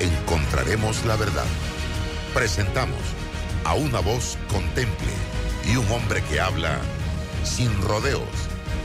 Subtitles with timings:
[0.00, 1.46] encontraremos la verdad.
[2.34, 2.98] Presentamos
[3.64, 5.12] a una voz contemple
[5.70, 6.80] y un hombre que habla
[7.44, 8.22] sin rodeos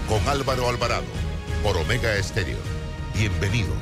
[0.07, 1.05] con Álvaro Alvarado
[1.63, 2.57] por Omega Estéreo.
[3.13, 3.77] Bienvenidos.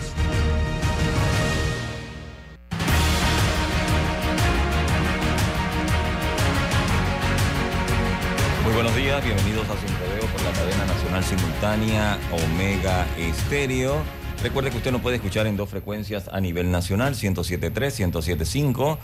[8.64, 14.23] Muy buenos días, bienvenidos a Sin Rodeo por la cadena nacional simultánea Omega Estéreo.
[14.44, 18.98] Recuerde que usted nos puede escuchar en dos frecuencias a nivel nacional, 107.3, 107.5.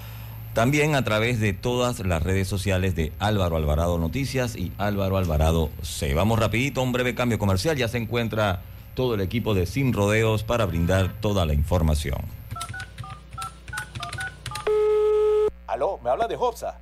[0.53, 5.69] También a través de todas las redes sociales de Álvaro Alvarado Noticias y Álvaro Alvarado
[5.81, 6.13] C.
[6.13, 7.77] Vamos rapidito, un breve cambio comercial.
[7.77, 8.63] Ya se encuentra
[8.95, 12.19] todo el equipo de Sin Rodeos para brindar toda la información.
[15.67, 16.81] Aló, ¿me habla de Hobsa?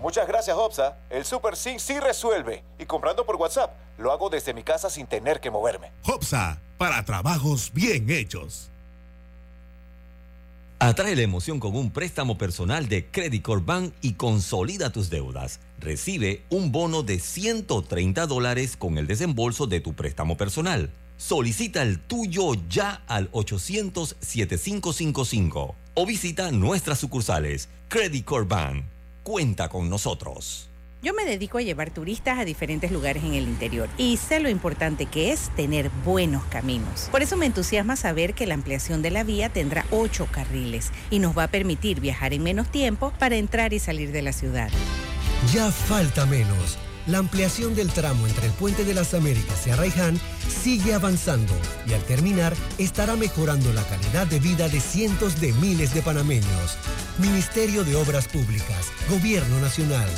[0.00, 0.96] Muchas gracias, Hobsa.
[1.10, 2.64] El Super Sync sí resuelve.
[2.78, 5.92] Y comprando por WhatsApp, lo hago desde mi casa sin tener que moverme.
[6.04, 8.70] Hopsa, para trabajos bien hechos.
[10.78, 15.60] Atrae la emoción con un préstamo personal de Credit Corp Bank y consolida tus deudas.
[15.78, 20.90] Recibe un bono de 130 dólares con el desembolso de tu préstamo personal.
[21.18, 27.68] Solicita el tuyo ya al 800-7555 o visita nuestras sucursales.
[27.90, 28.86] Credit Corp Bank
[29.30, 30.68] cuenta con nosotros.
[31.04, 34.48] Yo me dedico a llevar turistas a diferentes lugares en el interior y sé lo
[34.48, 37.06] importante que es tener buenos caminos.
[37.12, 41.20] Por eso me entusiasma saber que la ampliación de la vía tendrá ocho carriles y
[41.20, 44.68] nos va a permitir viajar en menos tiempo para entrar y salir de la ciudad.
[45.54, 46.76] Ya falta menos.
[47.06, 51.52] La ampliación del tramo entre el Puente de las Américas y Arraiján sigue avanzando
[51.86, 56.76] y al terminar estará mejorando la calidad de vida de cientos de miles de panameños.
[57.18, 60.08] Ministerio de Obras Públicas, Gobierno Nacional.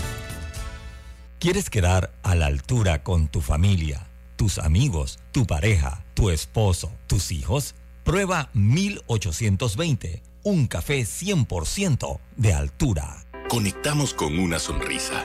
[1.39, 4.07] ¿Quieres quedar a la altura con tu familia,
[4.37, 7.75] tus amigos, tu pareja, tu esposo, tus hijos?
[8.05, 13.25] Prueba 1820, un café 100% de altura.
[13.49, 15.25] Conectamos con una sonrisa,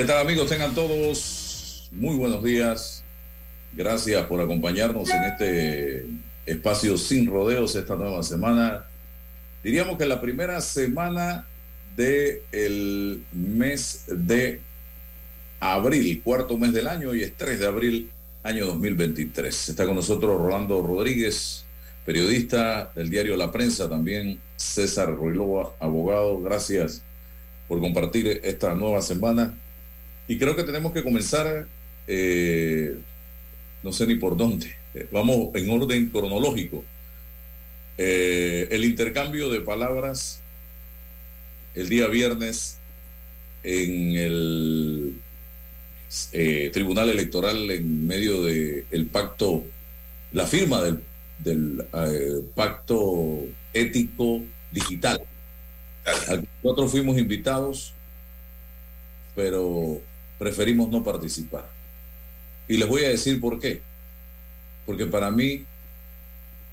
[0.01, 0.49] ¿Qué tal amigos?
[0.49, 3.05] Tengan todos muy buenos días.
[3.75, 6.07] Gracias por acompañarnos en este
[6.47, 8.87] espacio sin rodeos esta nueva semana.
[9.63, 11.47] Diríamos que la primera semana
[11.95, 14.63] del el mes de
[15.61, 18.11] abril, cuarto mes del año, y es 3 de abril,
[18.43, 19.69] año 2023.
[19.69, 21.67] Está con nosotros Rolando Rodríguez,
[22.07, 26.41] periodista del diario La Prensa, también César Ruilova, abogado.
[26.41, 27.03] Gracias
[27.69, 29.53] por compartir esta nueva semana.
[30.31, 31.67] Y creo que tenemos que comenzar,
[32.07, 32.97] eh,
[33.83, 36.85] no sé ni por dónde, eh, vamos en orden cronológico.
[37.99, 40.41] Eh, el intercambio de palabras
[41.75, 42.79] el día viernes
[43.65, 45.15] en el
[46.73, 49.65] Tribunal Electoral en medio del el pacto,
[50.31, 51.01] la firma del,
[51.41, 51.85] del
[52.55, 55.23] pacto ético digital.
[56.63, 57.95] Nosotros fuimos invitados,
[59.35, 60.01] pero
[60.41, 61.69] preferimos no participar.
[62.67, 63.83] Y les voy a decir por qué.
[64.87, 65.67] Porque para mí,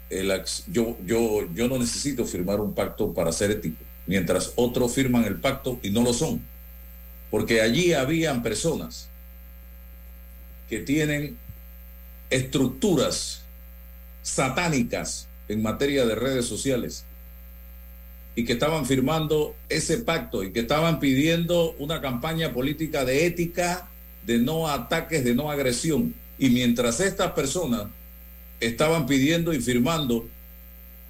[0.09, 0.31] el,
[0.71, 5.35] yo, yo, yo no necesito firmar un pacto para ser ético, mientras otros firman el
[5.35, 6.41] pacto y no lo son.
[7.29, 9.09] Porque allí habían personas
[10.69, 11.35] que tienen
[12.29, 13.41] estructuras
[14.23, 17.03] satánicas en materia de redes sociales
[18.37, 23.89] y que estaban firmando ese pacto y que estaban pidiendo una campaña política de ética,
[24.27, 26.13] de no ataques, de no agresión.
[26.37, 27.87] Y mientras estas personas
[28.59, 30.27] estaban pidiendo y firmando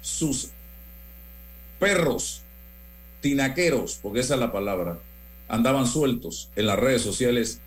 [0.00, 0.48] sus
[1.78, 2.40] perros
[3.20, 4.98] tinaqueros, porque esa es la palabra,
[5.48, 7.60] andaban sueltos en las redes sociales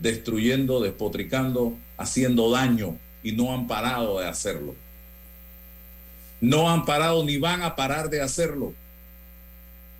[0.00, 4.74] destruyendo, despotricando, haciendo daño y no han parado de hacerlo.
[6.40, 8.74] No han parado ni van a parar de hacerlo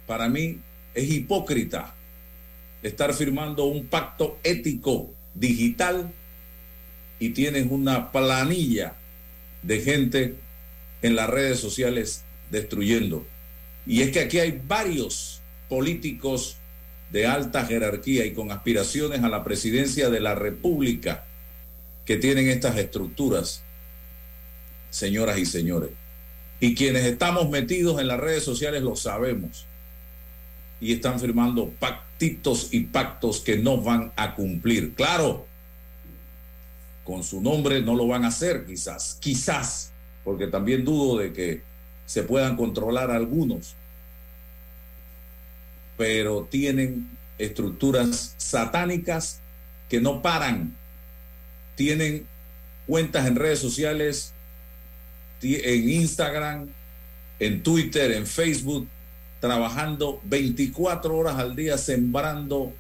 [0.07, 0.61] para mí
[0.95, 1.95] es hipócrita
[2.83, 6.13] estar firmando un pacto ético digital
[7.19, 8.95] y tienes una planilla
[9.63, 10.35] de gente
[11.03, 13.27] en las redes sociales destruyendo.
[13.87, 16.59] Y es que aquí hay varios políticos
[17.11, 21.25] de alta jerarquía y con aspiraciones a la presidencia de la República
[22.05, 23.63] que tienen estas estructuras,
[24.91, 25.91] señoras y señores.
[26.61, 29.67] Y quienes estamos metidos en las redes sociales lo sabemos
[30.85, 34.93] y están firmando pactitos y pactos que no van a cumplir.
[34.93, 35.47] Claro,
[37.05, 39.93] con su nombre no lo van a hacer, quizás, quizás,
[40.25, 41.63] porque también dudo de que
[42.05, 43.77] se puedan controlar algunos,
[45.97, 47.09] pero tienen
[47.39, 49.41] estructuras satánicas
[49.89, 50.77] que no paran,
[51.77, 52.27] tienen
[52.87, 54.35] cuentas en redes sociales,
[55.41, 56.69] en Instagram,
[57.39, 58.87] en Twitter, en Facebook,
[59.45, 62.73] trabajando 24 horas al día sembrando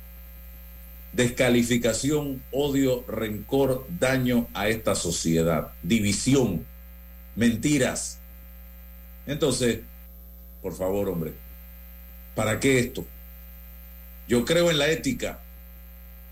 [1.12, 6.64] descalificación, odio, rencor, daño a esta sociedad, división,
[7.36, 8.18] mentiras.
[9.26, 9.80] Entonces,
[10.62, 11.34] por favor, hombre,
[12.34, 13.04] ¿para qué esto?
[14.26, 15.40] Yo creo en la ética,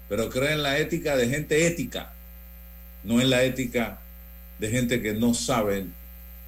[0.08, 2.14] pero creo en la ética de gente ética,
[3.04, 4.00] no en la ética
[4.58, 5.88] de gente que no sabe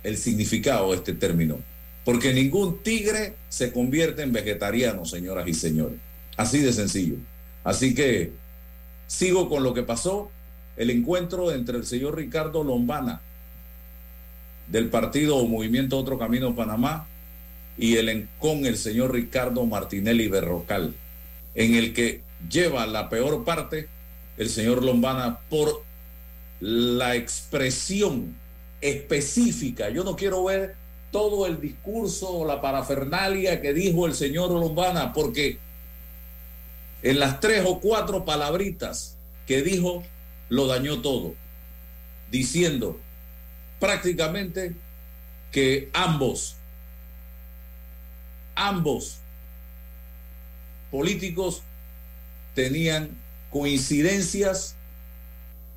[0.03, 1.74] el significado de este término.
[2.05, 5.99] Porque ningún tigre se convierte en vegetariano, señoras y señores.
[6.37, 7.17] Así de sencillo.
[7.63, 8.33] Así que
[9.07, 10.31] sigo con lo que pasó,
[10.77, 13.21] el encuentro entre el señor Ricardo Lombana
[14.67, 17.07] del partido o Movimiento Otro Camino Panamá
[17.77, 20.95] y el, con el señor Ricardo Martinelli Berrocal,
[21.55, 23.89] en el que lleva la peor parte
[24.37, 25.85] el señor Lombana por
[26.61, 28.35] la expresión
[28.81, 29.91] específica.
[29.91, 30.75] Yo no quiero ver
[31.15, 35.61] todo el discurso o la parafernalia que dijo el señor Lombana, porque
[37.05, 39.17] en las tres o cuatro palabritas
[39.47, 40.03] que dijo,
[40.49, 41.37] lo dañó todo,
[42.33, 42.99] diciendo
[43.79, 44.75] prácticamente
[45.53, 46.57] que ambos,
[48.57, 49.19] ambos
[50.91, 51.63] políticos
[52.57, 53.17] tenían
[53.53, 54.75] coincidencias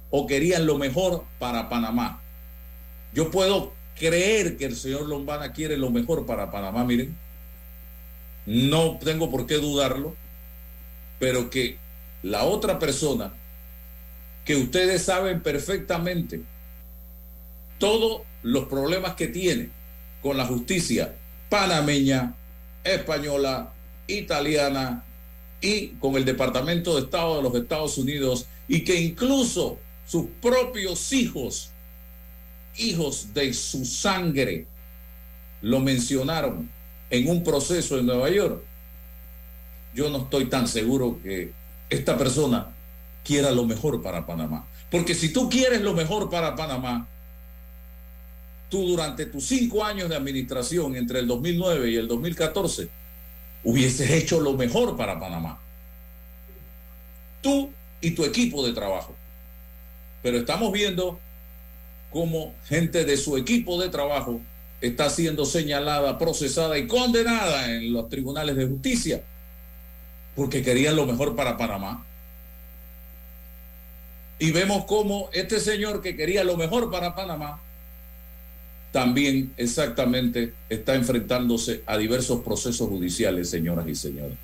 [0.10, 2.24] o querían lo mejor para Panamá.
[3.14, 7.16] Yo puedo creer que el señor Lombana quiere lo mejor para Panamá, miren,
[8.46, 10.16] no tengo por qué dudarlo,
[11.20, 11.78] pero que
[12.24, 13.34] la otra persona,
[14.46, 16.42] que ustedes saben perfectamente
[17.80, 19.70] todos los problemas que tiene
[20.22, 21.16] con la justicia
[21.50, 22.36] panameña,
[22.84, 23.74] española,
[24.08, 25.04] italiana
[25.62, 31.12] y con el Departamento de Estado de los Estados Unidos y que incluso sus propios
[31.12, 31.72] hijos
[32.78, 34.68] hijos de su sangre
[35.62, 36.70] lo mencionaron
[37.10, 38.62] en un proceso en Nueva York,
[39.94, 41.52] yo no estoy tan seguro que
[41.90, 42.68] esta persona
[43.24, 44.68] quiera lo mejor para Panamá.
[44.92, 47.08] Porque si tú quieres lo mejor para Panamá,
[48.70, 52.90] tú durante tus cinco años de administración entre el 2009 y el 2014
[53.64, 55.60] hubieses hecho lo mejor para Panamá.
[57.42, 57.70] Tú
[58.02, 59.16] y tu equipo de trabajo.
[60.22, 61.20] Pero estamos viendo
[62.18, 64.42] como gente de su equipo de trabajo
[64.82, 69.22] está siendo señalada, procesada y condenada en los tribunales de justicia
[70.36, 72.04] porque querían lo mejor para Panamá.
[74.40, 77.62] Y vemos cómo este señor que quería lo mejor para Panamá
[78.92, 84.40] también exactamente está enfrentándose a diversos procesos judiciales, señoras y señores,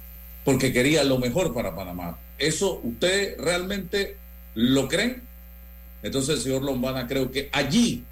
[0.46, 2.20] porque quería lo mejor para Panamá.
[2.38, 4.16] ¿Eso ustedes realmente
[4.54, 5.33] lo creen?
[6.04, 8.04] Entonces, señor Lombana, creo que allí,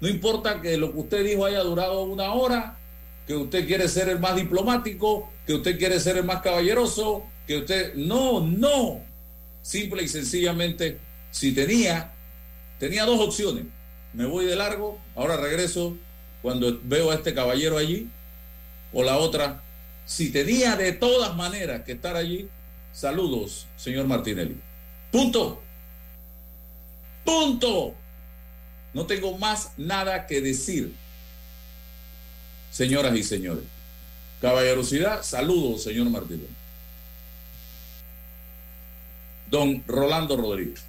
[0.00, 2.78] no importa que lo que usted dijo haya durado una hora,
[3.26, 7.58] que usted quiere ser el más diplomático, que usted quiere ser el más caballeroso, que
[7.58, 7.94] usted...
[7.94, 9.00] No, no.
[9.62, 10.98] Simple y sencillamente,
[11.30, 12.12] si tenía,
[12.78, 13.64] tenía dos opciones.
[14.12, 15.96] Me voy de largo, ahora regreso
[16.42, 18.08] cuando veo a este caballero allí,
[18.92, 19.62] o la otra,
[20.04, 22.48] si tenía de todas maneras que estar allí,
[22.92, 24.56] saludos, señor Martinelli.
[25.10, 25.62] Punto.
[27.24, 27.94] Punto.
[28.94, 30.94] No tengo más nada que decir
[32.70, 33.64] señoras y señores.
[34.40, 36.48] Caballerosidad, saludos, señor Martínez.
[39.48, 40.82] Don Rolando Rodríguez.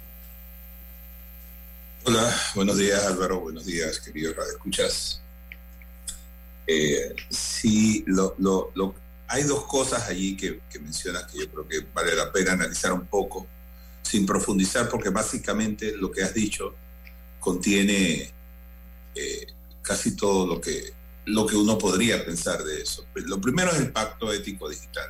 [2.06, 5.20] Hola, buenos días Álvaro, buenos días queridos radioescuchas.
[6.66, 8.04] Eh, sí,
[9.28, 13.06] hay dos cosas allí que mencionas que yo creo que vale la pena analizar un
[13.06, 13.46] poco,
[14.04, 16.74] sin profundizar, porque básicamente lo que has dicho
[17.40, 18.30] contiene
[19.14, 19.46] eh,
[19.82, 20.92] casi todo lo que
[21.26, 23.06] lo que uno podría pensar de eso.
[23.14, 25.08] Lo primero es el pacto ético digital.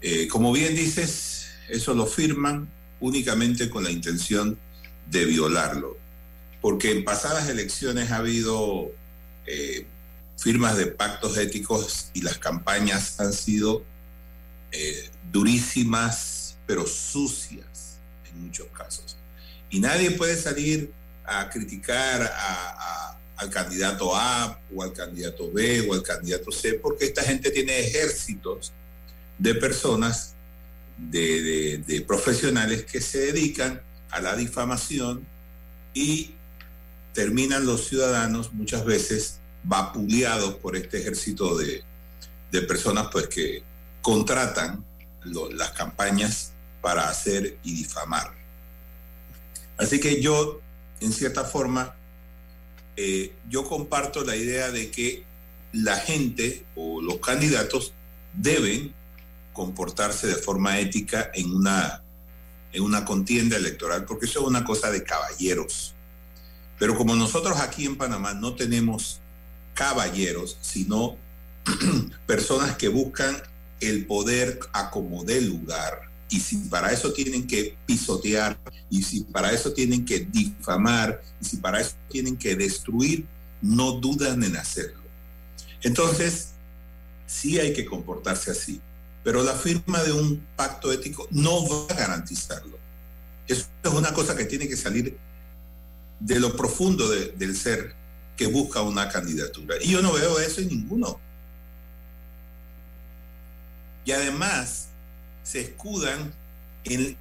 [0.00, 2.68] Eh, como bien dices, eso lo firman
[2.98, 4.58] únicamente con la intención
[5.08, 5.96] de violarlo,
[6.60, 8.90] porque en pasadas elecciones ha habido
[9.46, 9.86] eh,
[10.36, 13.84] firmas de pactos éticos y las campañas han sido
[15.30, 17.67] durísimas, pero sucias
[18.38, 19.16] muchos casos.
[19.70, 20.92] Y nadie puede salir
[21.24, 27.06] a criticar a al candidato A o al candidato B o al candidato C, porque
[27.06, 28.72] esta gente tiene ejércitos
[29.38, 30.34] de personas,
[30.96, 33.80] de, profesionales que se dedican
[34.10, 35.24] a la difamación
[35.94, 36.34] y
[37.14, 41.84] terminan los ciudadanos muchas veces vapuleados por este ejército de,
[42.66, 43.62] personas pues que
[44.02, 44.84] contratan
[45.52, 48.32] las campañas para hacer y difamar.
[49.76, 50.60] Así que yo,
[51.00, 51.94] en cierta forma,
[52.96, 55.24] eh, yo comparto la idea de que
[55.72, 57.92] la gente o los candidatos
[58.32, 58.94] deben
[59.52, 62.02] comportarse de forma ética en una,
[62.72, 65.94] en una contienda electoral, porque eso es una cosa de caballeros.
[66.78, 69.20] Pero como nosotros aquí en Panamá no tenemos
[69.74, 71.16] caballeros, sino
[72.26, 73.36] personas que buscan
[73.80, 78.58] el poder a lugar, y si para eso tienen que pisotear,
[78.90, 83.26] y si para eso tienen que difamar, y si para eso tienen que destruir,
[83.62, 85.02] no dudan en hacerlo.
[85.82, 86.50] Entonces,
[87.26, 88.80] sí hay que comportarse así,
[89.24, 92.78] pero la firma de un pacto ético no va a garantizarlo.
[93.46, 95.16] Eso es una cosa que tiene que salir
[96.20, 97.94] de lo profundo del ser
[98.36, 99.76] que busca una candidatura.
[99.80, 101.18] Y yo no veo eso en ninguno.
[104.04, 104.87] Y además,
[105.50, 106.32] se escudan
[106.84, 107.16] eh,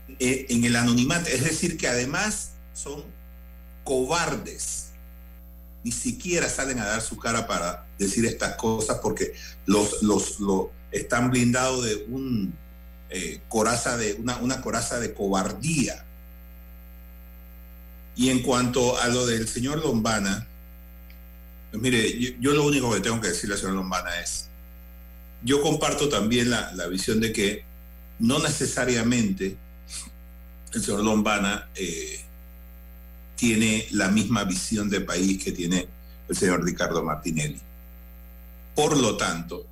[0.49, 1.29] en, el anonimato.
[1.29, 3.03] Es decir, que además son
[3.83, 4.89] cobardes.
[5.83, 9.33] Ni siquiera salen a dar su cara para decir estas cosas porque
[9.65, 10.39] los, los,
[10.91, 12.53] están blindados de un
[13.09, 16.03] eh, coraza de una, una coraza de cobardía.
[18.17, 20.45] Y en cuanto a lo del señor Lombana,
[21.71, 24.49] pues mire, yo, lo único que tengo que decirle al señor Lombana es,
[25.43, 27.66] yo comparto también la, la visión de que
[28.19, 29.57] no necesariamente
[30.73, 32.19] el señor Lombana eh,
[33.35, 35.87] tiene la misma visión de país que tiene
[36.27, 37.61] el señor Ricardo Martinelli.
[38.75, 39.65] Por lo tanto,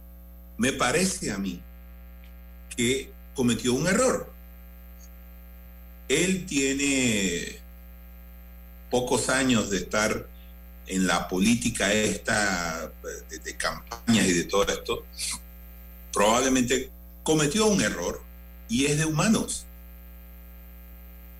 [0.58, 1.62] me parece a mí
[2.76, 4.32] que cometió un error.
[6.08, 7.60] Él tiene
[8.90, 10.28] pocos años de estar
[10.88, 12.92] en la política esta
[13.30, 15.06] de, de campañas y de todo esto.
[16.14, 16.92] Probablemente
[17.24, 18.25] cometió un error
[18.70, 19.66] y es de humanos.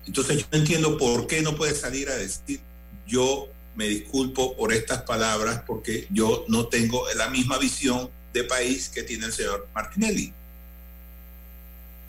[0.06, 2.60] Entonces yo entiendo por qué no puede salir a decir
[3.06, 8.88] yo me disculpo por estas palabras porque yo no tengo la misma visión de país
[8.88, 10.32] que tiene el señor Martinelli.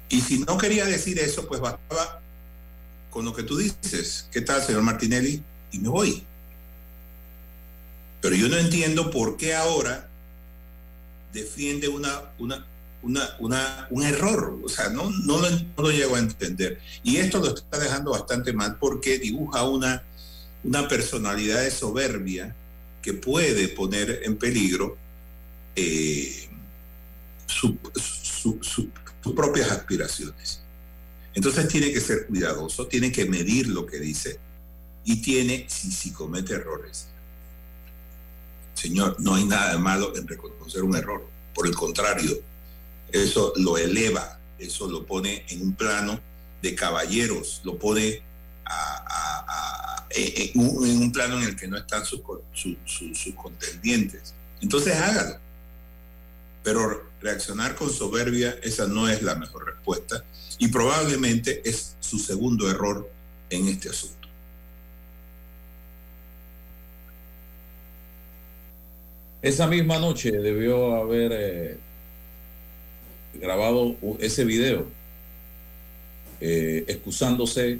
[0.10, 2.22] Y si no quería decir eso, pues bastaba
[3.10, 4.28] con lo que tú dices.
[4.32, 5.44] ¿Qué tal, señor Martinelli?
[5.72, 6.24] Y me voy.
[8.22, 10.10] Pero yo no entiendo por qué ahora
[11.34, 12.66] defiende una, una,
[13.02, 16.80] una, un error, o sea, no, no, lo, no lo llego a entender.
[17.04, 20.04] Y esto lo está dejando bastante mal porque dibuja una,
[20.64, 22.56] una personalidad de soberbia
[23.02, 24.98] que puede poner en peligro
[25.76, 26.50] eh,
[27.46, 27.76] sus
[29.36, 30.62] propias aspiraciones.
[31.34, 34.40] Entonces tiene que ser cuidadoso, tiene que medir lo que dice
[35.06, 37.08] y tiene, si, si comete errores,
[38.74, 41.26] Señor, no hay nada de malo en reconocer un error.
[41.54, 42.38] Por el contrario,
[43.12, 46.20] eso lo eleva, eso lo pone en un plano
[46.62, 48.22] de caballeros, lo pone
[50.10, 52.22] en, un, plano en el que no están sus,
[52.54, 54.34] sus contendientes.
[54.62, 55.40] Entonces hágalo.
[56.64, 60.24] Pero reaccionar con soberbia, esa no es la mejor respuesta
[60.58, 63.10] y probablemente es su segundo error
[63.50, 64.28] en este asunto.
[69.42, 71.78] Esa misma noche debió haber eh,
[73.40, 74.86] grabado ese video
[76.40, 77.80] eh, excusándose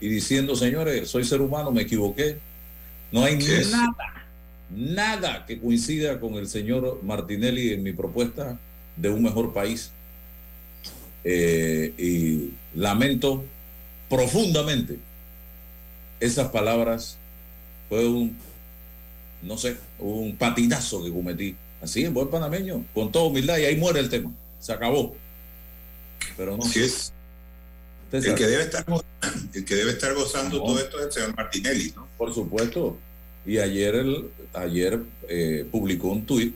[0.00, 2.38] y diciendo, señores, soy ser humano, me equivoqué.
[3.12, 4.26] No hay nada,
[4.70, 8.58] nada que coincida con el señor Martinelli en mi propuesta
[8.96, 9.90] de un mejor país.
[11.22, 13.44] Eh, y lamento
[14.08, 14.98] profundamente
[16.18, 17.18] esas palabras.
[17.88, 18.36] Fue un,
[19.42, 21.56] no sé, un patinazo que cometí.
[21.82, 24.30] Así en buen panameño, con toda humildad, y ahí muere el tema.
[24.60, 25.16] Se acabó.
[26.36, 26.62] Pero no.
[26.62, 27.12] Así es.
[28.12, 28.84] El que, debe estar,
[29.54, 32.08] el que debe estar gozando todo esto es el señor Martinelli, ¿no?
[32.18, 32.98] Por supuesto.
[33.46, 34.98] Y ayer, el, ayer
[35.28, 36.54] eh, publicó un tuit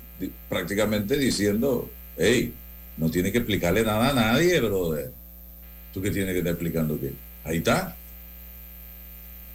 [0.49, 2.53] prácticamente diciendo, hey,
[2.97, 5.13] no tiene que explicarle nada a nadie, brother.
[5.93, 7.13] ¿Tú qué tienes que estar explicando qué?
[7.45, 7.97] Ahí está.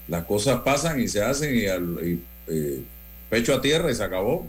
[0.08, 2.82] Las cosas pasan y se hacen y, al, eh,
[3.30, 4.48] pecho a tierra y se acabó.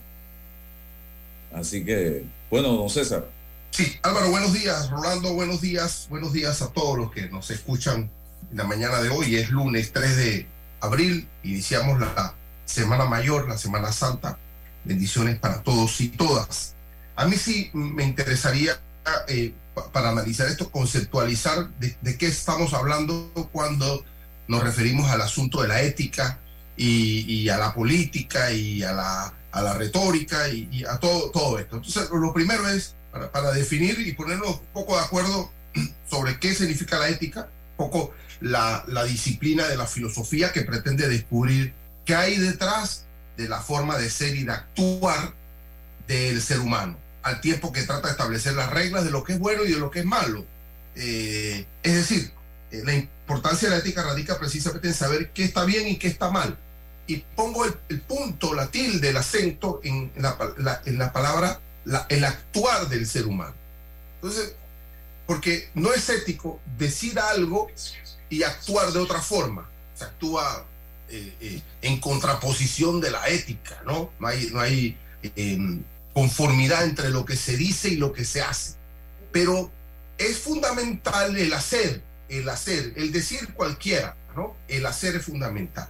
[1.52, 3.26] Así que, bueno, don César.
[3.71, 4.91] Sí, Álvaro, buenos días.
[4.91, 6.07] Rolando, buenos días.
[6.11, 8.11] Buenos días a todos los que nos escuchan
[8.50, 9.37] en la mañana de hoy.
[9.37, 10.49] Es lunes 3 de
[10.81, 11.29] abril.
[11.45, 12.35] Iniciamos la
[12.65, 14.39] Semana Mayor, la Semana Santa.
[14.85, 16.75] Bendiciones para todos y todas.
[17.15, 18.81] A mí sí me interesaría,
[19.29, 19.55] eh,
[19.93, 24.05] para analizar esto, conceptualizar de, qué estamos hablando cuando
[24.49, 26.41] nos referimos al asunto de la ética
[26.77, 31.77] y, a la política y a la, a la retórica y, a todo, todo esto.
[31.77, 35.51] Entonces, lo primero es, para, definir y ponernos un poco de acuerdo
[36.11, 41.09] sobre qué significa la ética, un poco la, la disciplina de la filosofía que pretende
[41.09, 43.05] descubrir qué hay detrás
[43.37, 45.33] de la forma de ser y de actuar
[46.07, 49.38] del ser humano al tiempo que trata de establecer las reglas de lo que es
[49.38, 50.44] bueno y de lo que es malo.
[50.96, 52.33] Eh, es decir,
[52.70, 56.09] eh, la importancia de la ética radica precisamente en saber qué está bien y qué
[56.09, 56.57] está mal.
[57.07, 61.61] Y pongo el, punto, la tilde, el acento en la, en la palabra
[62.09, 63.55] el actuar del ser humano.
[64.16, 64.55] Entonces,
[65.27, 67.71] porque no es ético decir algo
[68.29, 69.69] y actuar de otra forma.
[69.95, 70.64] Se actúa
[71.09, 74.11] eh, en contraposición de la ética, ¿no?
[74.19, 74.97] No hay, no hay
[75.37, 78.75] em, conformidad entre lo que se dice y lo que se hace.
[79.33, 79.71] Pero
[80.19, 84.57] es fundamental el hacer, el hacer, el decir cualquiera, ¿no?
[84.69, 85.88] El hacer es fundamental.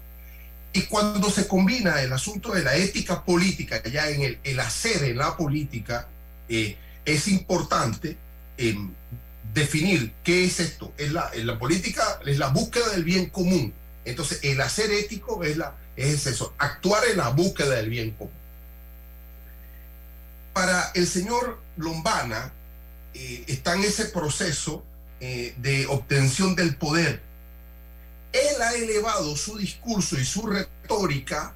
[0.73, 5.03] Y cuando se combina el asunto de la ética política, ya en el, el hacer
[5.05, 6.07] en la política,
[6.49, 8.17] eh, es importante
[8.57, 8.77] eh,
[9.53, 10.93] definir qué es esto.
[10.97, 13.73] En la, en la política es la búsqueda del bien común.
[14.05, 18.41] Entonces, el hacer ético es, la, es eso, actuar en la búsqueda del bien común
[20.53, 22.53] para el señor Lombana
[23.15, 24.85] eh, está en ese proceso
[25.21, 27.23] eh, de obtención del poder.
[28.33, 31.55] Él ha elevado su discurso y su retórica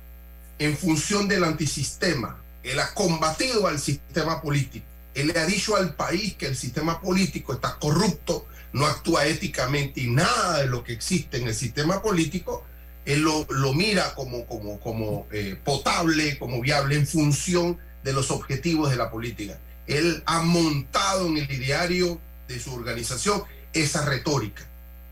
[0.58, 2.40] en función del antisistema.
[2.62, 4.86] Él ha combatido al sistema político.
[5.14, 10.00] Él le ha dicho al país que el sistema político está corrupto, no actúa éticamente
[10.00, 12.64] y nada de lo que existe en el sistema político,
[13.04, 18.90] él lo, mira como, como, como eh, potable, como viable en función de los objetivos
[18.90, 19.58] de la política.
[19.86, 24.66] Él ha montado en el ideario de su organización esa retórica.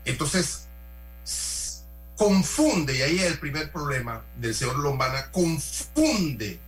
[0.05, 0.63] Entonces,
[2.17, 6.59] confunde, y ahí es el primer problema del señor Lombana, confunde,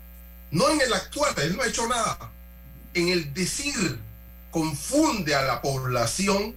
[0.51, 2.31] no en el actuar, él no ha hecho nada,
[2.93, 3.99] en el decir,
[4.51, 6.55] confunde a la población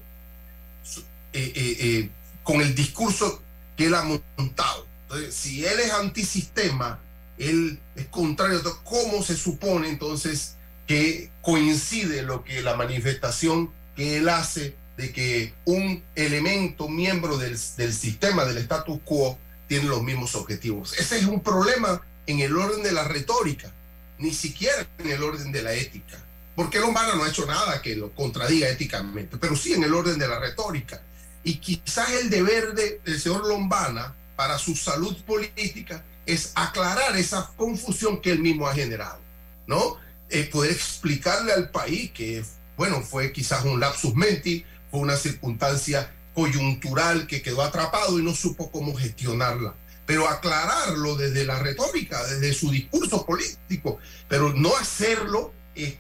[1.33, 2.11] eh, eh, eh,
[2.42, 3.42] con el discurso
[3.77, 4.05] que él ha
[4.37, 4.87] montado.
[5.03, 7.01] Entonces, si él es antisistema,
[7.38, 10.55] él es contrario a cómo se supone entonces
[10.87, 17.57] que coincide lo que la manifestación que él hace de que un elemento miembro del,
[17.57, 20.93] sistema del status quo tiene los mismos objetivos.
[20.99, 23.73] Ese es un problema en el orden de la retórica,
[24.19, 26.19] ni siquiera en el orden de la ética,
[26.57, 30.19] porque Lombana no ha hecho nada que lo contradiga éticamente, pero sí en el orden
[30.19, 31.01] de la retórica.
[31.45, 38.21] Y quizás el deber del señor Lombana para su salud política es aclarar esa confusión
[38.21, 39.21] que él mismo ha generado,
[39.69, 39.97] ¿no?
[40.29, 42.45] Eh, poder explicarle al país que,
[42.77, 48.35] bueno, fue quizás un lapsus menti, fue una circunstancia coyuntural que quedó atrapado y no
[48.35, 49.74] supo cómo gestionarla.
[50.07, 55.96] pero aclararlo desde la retórica, desde su discurso político, pero no hacerlo es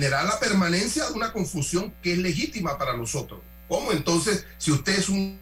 [0.00, 3.40] la permanencia de una confusión que es legítima para nosotros.
[3.68, 5.38] ¿Cómo entonces, si usted es un,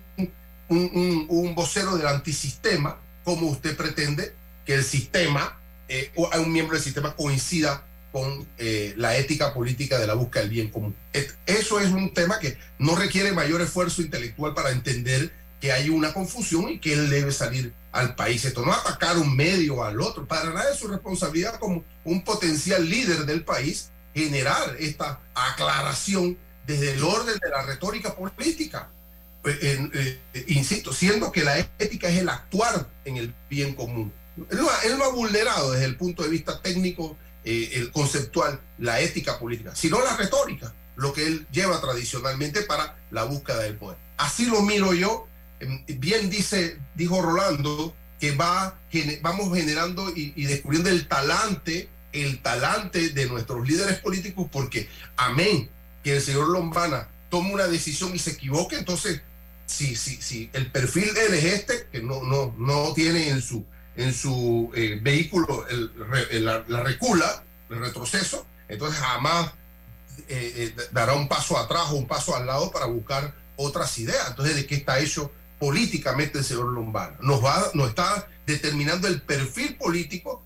[0.68, 6.74] un, un, vocero del antisistema, cómo usted pretende que el sistema eh, o un miembro
[6.74, 10.94] del sistema coincida con eh, la ética política de la búsqueda del bien común.
[11.46, 16.12] Eso es un tema que no requiere mayor esfuerzo intelectual para entender que hay una
[16.12, 18.44] confusión y que él debe salir al país.
[18.44, 22.88] Esto no atacar un medio al otro, para nada es su responsabilidad como un potencial
[22.88, 28.88] líder del país generar esta aclaración desde el orden de la retórica política.
[29.44, 34.12] Eh, eh, insisto, siendo que la ética es el actuar en el bien común.
[34.50, 39.38] Él no, ha vulnerado desde el punto de vista técnico, eh, el conceptual, la ética
[39.38, 43.98] política, sino la retórica, lo que él lleva tradicionalmente para la búsqueda del poder.
[44.16, 45.26] Así lo miro yo.
[45.58, 48.78] Em, bien dice, dijo Rolando, que va,
[49.22, 55.70] vamos generando y, descubriendo el talante el talante de nuestros líderes políticos porque, amén,
[56.02, 59.22] que el señor Lombana tome una decisión y se equivoque, entonces,
[59.64, 63.40] si, si, si el perfil de él es este, que no, no, no tiene en
[63.40, 63.64] su,
[64.00, 69.52] en su eh, vehículo el, la, recula, el retroceso, entonces jamás
[70.28, 74.28] eh, eh, dará un paso atrás o un paso al lado para buscar otras ideas.
[74.28, 77.16] Entonces, ¿de qué está hecho políticamente el señor Lombana?
[77.20, 80.42] Nos, va, nos está determinando el perfil político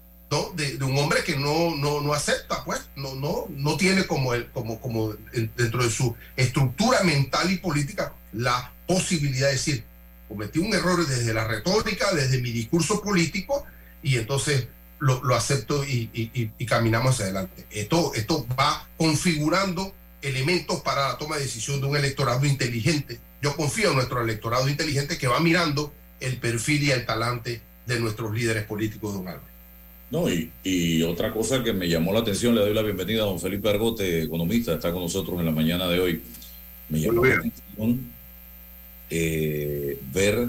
[0.55, 4.51] de, un hombre que no, no, no acepta, pues, no, no, no tiene como, el,
[4.51, 5.13] como, como
[5.57, 9.85] dentro de su estructura mental y política la posibilidad de decir,
[10.29, 13.65] cometí un error desde la retórica, desde mi discurso político,
[14.03, 17.67] y entonces lo, lo acepto y, y, caminamos hacia adelante.
[17.71, 23.19] Esto, esto va configurando elementos para la toma de decisión de un electorado inteligente.
[23.43, 28.01] Yo confío en nuestro electorado inteligente que va mirando el perfil y el talante de
[28.01, 29.55] nuestros líderes políticos, don Álvaro.
[30.11, 33.41] No, y, otra cosa que me llamó la atención, le doy la bienvenida a don
[33.41, 36.23] Felipe Argote, economista, está con nosotros en la mañana de hoy.
[36.89, 38.14] Me llamó la atención
[39.11, 40.49] eh, ver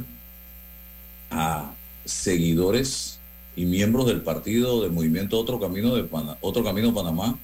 [1.29, 1.73] a
[2.05, 3.19] seguidores
[3.55, 6.07] y miembros del partido del movimiento Otro Camino de
[6.41, 7.37] Otro Camino Panamá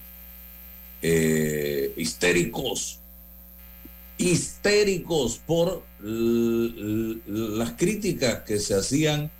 [1.04, 2.98] eh, histéricos,
[4.18, 9.30] histéricos por las críticas que se hacían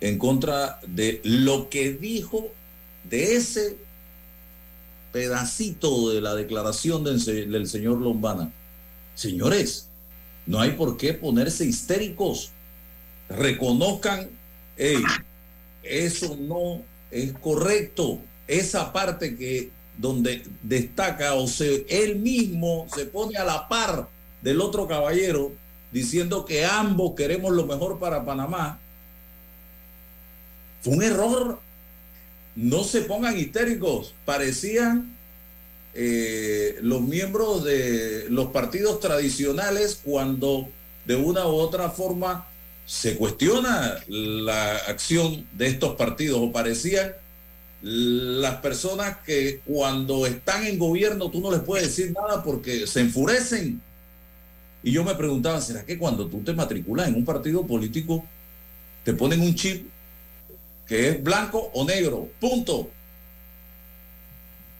[0.00, 2.50] en contra de lo que dijo
[3.04, 3.76] de ese
[5.12, 8.52] pedacito de la declaración del, señor Lombana.
[9.14, 9.87] Señores,
[10.48, 12.52] no hay por qué ponerse histéricos.
[13.28, 14.30] Reconozcan,
[15.82, 16.80] eso no
[17.10, 18.18] es correcto.
[18.46, 24.08] Esa parte que donde destaca o se él mismo se pone a la par
[24.40, 25.52] del otro caballero
[25.92, 28.78] diciendo que ambos queremos lo mejor para Panamá
[30.80, 31.60] fue un error.
[32.56, 34.14] No se pongan histéricos.
[34.24, 35.17] Parecían
[35.94, 40.68] eh, los miembros de los partidos tradicionales cuando
[41.04, 42.46] de una u otra forma
[42.86, 47.12] se cuestiona la acción de estos partidos o parecían
[47.82, 53.00] las personas que cuando están en gobierno tú no les puedes decir nada porque se
[53.00, 53.80] enfurecen.
[54.82, 58.24] Y yo me preguntaba, ¿será que cuando tú te matriculas en un partido político
[59.04, 59.86] te ponen un chip
[60.86, 62.90] que es blanco o negro, punto.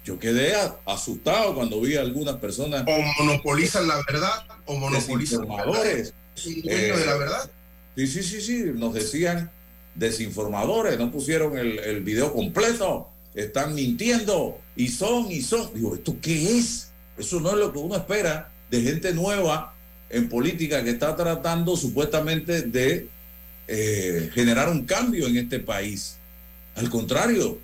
[0.08, 0.54] Yo quedé
[0.86, 2.82] asustado cuando vi a algunas personas.
[2.86, 6.14] O monopolizan la verdad, o monopolizan desinformadores.
[6.46, 7.50] Eh, de la verdad.
[7.94, 8.64] Sí, sí, sí, sí.
[8.74, 9.50] Nos decían
[9.94, 15.74] desinformadores, no pusieron el, el video completo, están mintiendo y son y son.
[15.74, 16.88] Digo, ¿esto qué es?
[17.18, 19.74] Eso no es lo que uno espera de gente nueva
[20.08, 23.08] en política que está tratando supuestamente de
[23.66, 26.16] eh, generar un cambio en este país.
[26.76, 27.58] Al contrario,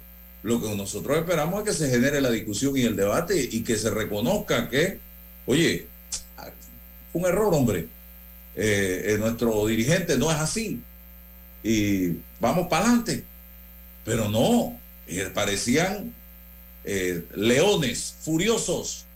[0.45, 3.77] lo que nosotros esperamos es que se genere la discusión y el debate y que
[3.77, 5.01] se reconozca que,
[5.47, 5.87] oye,
[7.11, 7.89] fue un error, hombre.
[8.55, 10.81] Eh, eh, nuestro dirigente no es así.
[11.63, 13.25] Y vamos para adelante.
[14.05, 14.79] Pero no,
[15.33, 16.15] parecían
[17.35, 19.07] leones furiosos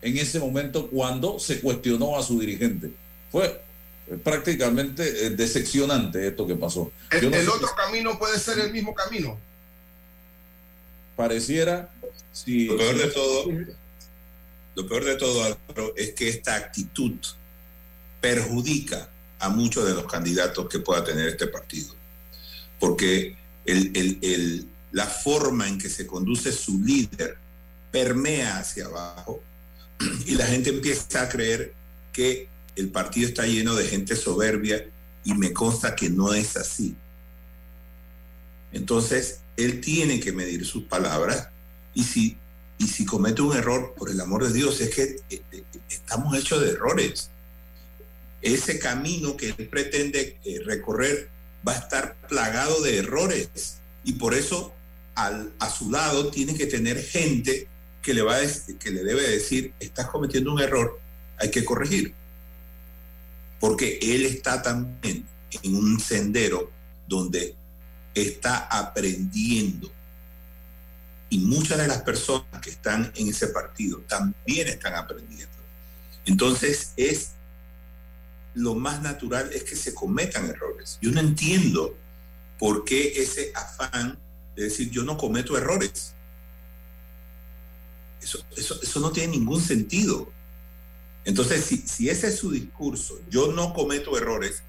[0.00, 2.92] en ese momento cuando se cuestionó a su dirigente.
[3.32, 3.60] Fue
[4.22, 6.92] prácticamente eh, decepcionante esto que pasó.
[7.10, 9.36] ¿El, otro camino puede ser el mismo camino?
[11.18, 11.90] Pareciera.
[12.30, 13.50] Si, lo peor de todo,
[14.76, 15.58] lo peor de todo,
[15.96, 17.16] es que esta actitud
[18.20, 21.92] perjudica a muchos de los candidatos que pueda tener este partido.
[22.78, 23.36] Porque
[24.92, 27.36] la forma en que se conduce su líder
[27.90, 29.42] permea hacia abajo
[30.24, 31.74] y la gente empieza a creer
[32.12, 34.86] que el partido está lleno de gente soberbia
[35.24, 36.94] y me consta que no es así.
[38.70, 41.48] Entonces, él tiene que medir sus palabras
[41.92, 42.38] y si,
[42.78, 46.36] y si comete un error, por el amor de Dios, es que eh, eh, estamos
[46.38, 47.30] hechos de errores.
[48.40, 51.28] Ese camino que él pretende eh, recorrer
[51.66, 54.72] va a estar plagado de errores y por eso
[55.16, 57.66] a su lado tiene que tener gente
[58.00, 58.36] que le, va
[58.78, 61.00] que le debe decir, estás cometiendo un error,
[61.36, 62.14] hay que corregir.
[63.58, 66.70] Porque él está también en un sendero
[67.08, 67.56] donde
[68.22, 69.90] está aprendiendo.
[71.30, 75.56] Y muchas de las personas que están en ese partido también están aprendiendo.
[76.24, 77.32] Entonces es
[78.54, 80.98] lo más natural es que se cometan errores.
[81.00, 81.96] Yo no entiendo
[82.58, 84.18] por qué ese afán
[84.56, 86.14] de decir yo no cometo errores.
[88.20, 90.30] Eso, eso, no tiene ningún sentido.
[91.24, 94.62] Entonces, si, si, ese es su discurso, yo no cometo errores,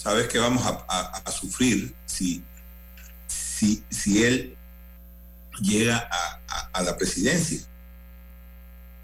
[0.00, 2.42] sabes que vamos a, sufrir si,
[3.26, 4.56] si, si él
[5.60, 6.08] llega
[6.72, 7.60] a la presidencia.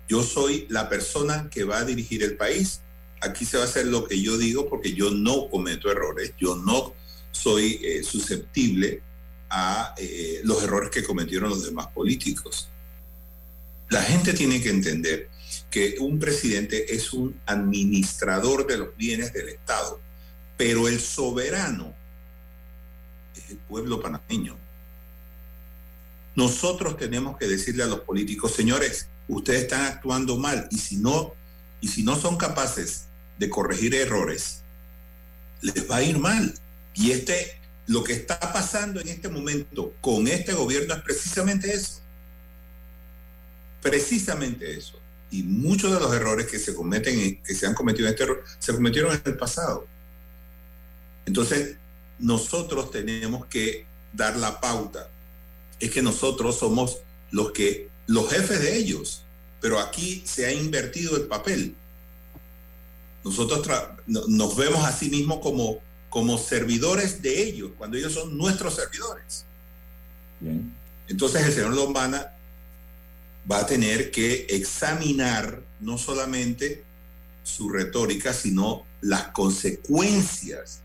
[0.09, 2.81] Yo soy la persona que va a dirigir el país.
[3.21, 6.57] Aquí se va a hacer lo que yo digo porque yo no cometo errores, yo
[6.57, 6.95] no
[7.33, 9.03] soy eh, susceptible
[9.51, 12.69] a eh, los errores que cometieron los demás políticos.
[13.91, 15.29] La gente tiene que entender
[15.71, 20.01] que un presidente es un administrador de los bienes del Estado,
[20.57, 21.95] pero el soberano
[23.37, 24.57] es el pueblo panameño.
[26.35, 31.35] Nosotros tenemos que decirle a los políticos, señores, ustedes están actuando mal y si no,
[31.81, 33.07] y si no son capaces
[33.39, 34.63] de corregir errores,
[35.63, 36.55] les va a ir mal.
[36.95, 42.01] Y este, lo que está pasando en este momento con este gobierno es precisamente eso.
[43.83, 44.99] Precisamente eso.
[45.31, 48.27] Y muchos de los errores que se cometen, que se han cometido en este
[48.59, 49.87] se cometieron en el pasado.
[51.27, 51.77] Entonces,
[52.19, 55.11] nosotros tenemos que dar la pauta.
[55.79, 56.99] Es que nosotros somos
[57.31, 59.23] los que, los jefes de ellos.
[59.61, 61.75] Pero aquí se ha invertido el papel.
[63.25, 63.67] Nosotros
[64.07, 65.81] nos vemos a sí mismos como
[66.17, 69.45] como servidores de ellos, cuando ellos son nuestros servidores.
[71.09, 72.33] Entonces el señor Lombana
[73.51, 76.85] va a tener que examinar no solamente
[77.43, 80.81] su retórica, sino las consecuencias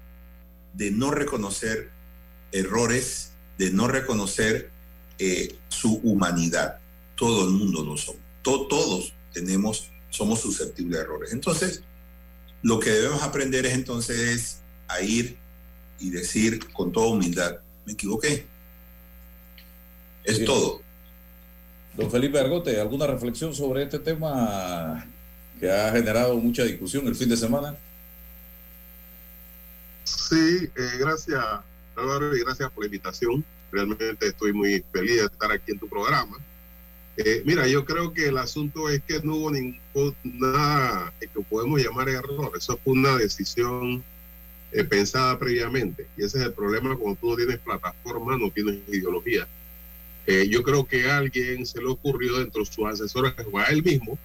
[0.74, 1.90] de no reconocer
[2.52, 4.70] errores, de no reconocer
[5.20, 6.80] eh, su humanidad.
[7.16, 8.22] Todo el mundo lo somos.
[8.42, 11.34] todos tenemos, somos susceptibles de errores.
[11.34, 11.84] Entonces,
[12.64, 15.38] lo que debemos aprender es entonces a ir
[16.00, 18.46] y decir con toda humildad, me equivoqué.
[20.24, 20.82] Es todo.
[21.96, 25.06] Don Felipe Argote, ¿alguna reflexión sobre este tema
[25.60, 27.76] que ha generado mucha discusión el fin de semana?
[30.18, 31.44] Sí, eh, gracias
[31.96, 33.44] Álvaro y gracias por la invitación.
[33.72, 36.38] Realmente estoy muy feliz de estar aquí en tu programa.
[37.18, 41.82] Eh, mira, yo creo que el asunto es que no hubo ningún, nada que podemos
[41.82, 42.52] llamar error.
[42.58, 44.04] Eso fue una decisión
[44.72, 46.08] eh, pensada previamente.
[46.18, 49.48] Y ese es el problema cuando tú no tienes plataforma, no tienes ideología.
[50.28, 53.66] Eh, yo creo que a alguien se le ocurrió dentro de sus asesores o a
[53.66, 54.18] él mismo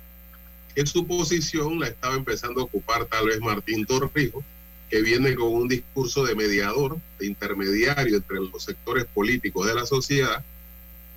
[0.74, 4.44] que su posición la estaba empezando a ocupar tal vez Martín Torrijos,
[4.90, 9.86] que viene con un discurso de mediador, de intermediario entre los sectores políticos de la
[9.86, 10.44] sociedad,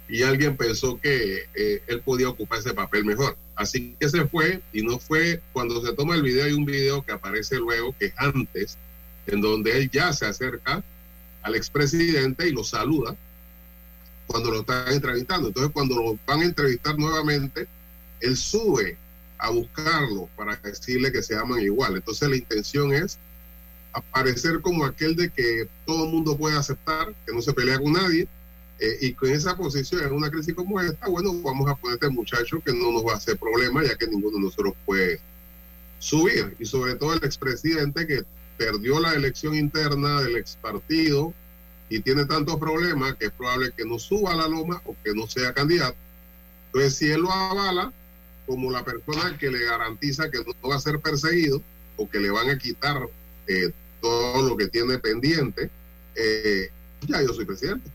[0.07, 3.37] y alguien pensó que eh, él podía ocupar ese papel mejor.
[3.55, 7.05] Así que se fue y no fue, cuando se toma el video hay un video
[7.05, 8.77] que aparece luego que antes
[9.27, 10.83] en donde él ya se acerca
[11.43, 13.15] al expresidente y lo saluda
[14.25, 15.47] cuando lo están entrevistando.
[15.47, 17.67] Entonces, cuando lo van a entrevistar nuevamente,
[18.21, 18.97] él sube
[19.37, 21.95] a buscarlo para decirle que se aman igual.
[21.95, 23.17] Entonces, la intención es
[23.93, 27.93] aparecer como aquel de que todo el mundo puede aceptar, que no se pelea con
[27.93, 28.27] nadie,
[28.79, 32.09] eh, y con esa posición en una crisis como esta, bueno, vamos a poner este
[32.09, 35.19] muchacho que no nos va a hacer problema, ya que ninguno de nosotros puede
[35.99, 36.55] subir.
[36.59, 38.23] Y sobre todo el expresidente que
[38.57, 41.33] perdió la elección interna del ex partido
[41.89, 45.13] y tiene tantos problemas que es probable que no suba a la loma o que
[45.13, 45.97] no sea candidato.
[46.67, 47.91] Entonces, si él lo avala
[48.45, 51.61] como la persona que le garantiza que no va a ser perseguido
[51.97, 53.09] o que le van a quitar
[53.49, 55.69] eh, todo lo que tiene pendiente,
[56.15, 56.69] eh,
[57.01, 57.89] ya yo soy presidente.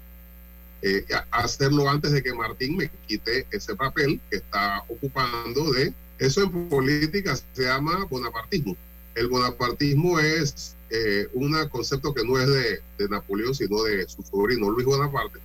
[0.82, 5.94] Eh, hacerlo antes de que Martín me quite ese papel que está ocupando de...
[6.18, 8.76] Eso en política se llama bonapartismo
[9.14, 14.70] el bonapartismo es eh, un concepto que no es de, Napoleón, sino de su sobrino
[14.70, 15.38] Luis Bonaparte,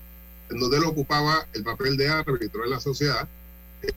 [0.50, 3.28] en donde él ocupaba el papel de árbitro en la sociedad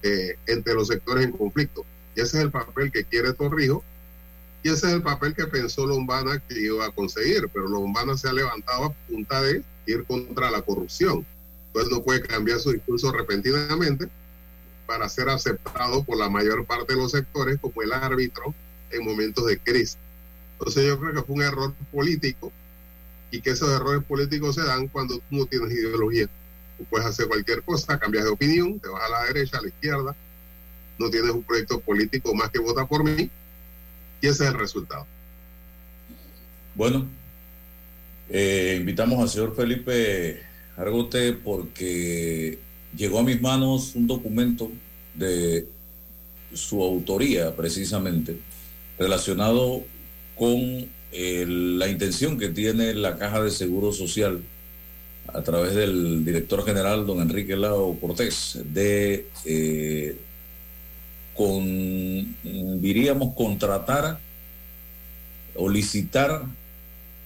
[0.03, 1.85] eh, entre los sectores en conflicto.
[2.15, 3.83] Y ese es el papel que quiere Torrijos
[4.63, 8.29] Y ese es el papel que pensó Lombana que iba a conseguir, pero Lombana se
[8.29, 11.27] ha levantado a punta de ir contra la corrupción.
[11.67, 14.09] Entonces no puede cambiar su discurso repentinamente
[14.87, 18.55] para ser aceptado por la mayor parte de los sectores como el árbitro
[18.91, 19.99] en momentos de crisis.
[20.59, 22.53] Entonces yo creo que fue un error político
[23.33, 26.29] y que esos errores políticos se dan cuando tú no tienes ideología.
[26.79, 29.69] Tú puedes hacer cualquier cosa, cambias de opinión, te vas a la derecha, a la
[29.69, 30.15] izquierda,
[30.99, 33.29] no tienes un proyecto político más que vota por mí
[34.23, 35.07] y ese es el resultado.
[36.75, 37.07] Bueno,
[38.31, 40.41] eh, invitamos al señor Felipe
[40.77, 42.59] Argote porque
[42.97, 44.71] llegó a mis manos un documento
[45.15, 45.67] de
[46.55, 48.39] su autoría precisamente
[48.99, 49.83] relacionado
[50.37, 54.41] con eh, la intención que tiene la Caja de Seguro Social
[55.27, 60.17] a través del director general don Enrique Lao Cortés de eh,
[61.35, 62.37] con
[62.81, 64.19] diríamos contratar
[65.55, 66.45] o licitar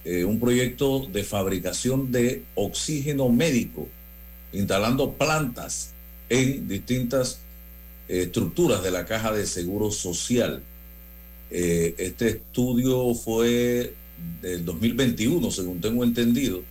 [0.09, 3.89] eh, un proyecto de fabricación de oxígeno médico,
[4.53, 5.91] instalando plantas
[6.29, 7.39] en distintas
[8.07, 10.63] eh, estructuras de la caja de seguro social.
[11.51, 13.93] Eh, este estudio fue
[14.41, 16.63] del 2021, según tengo entendido,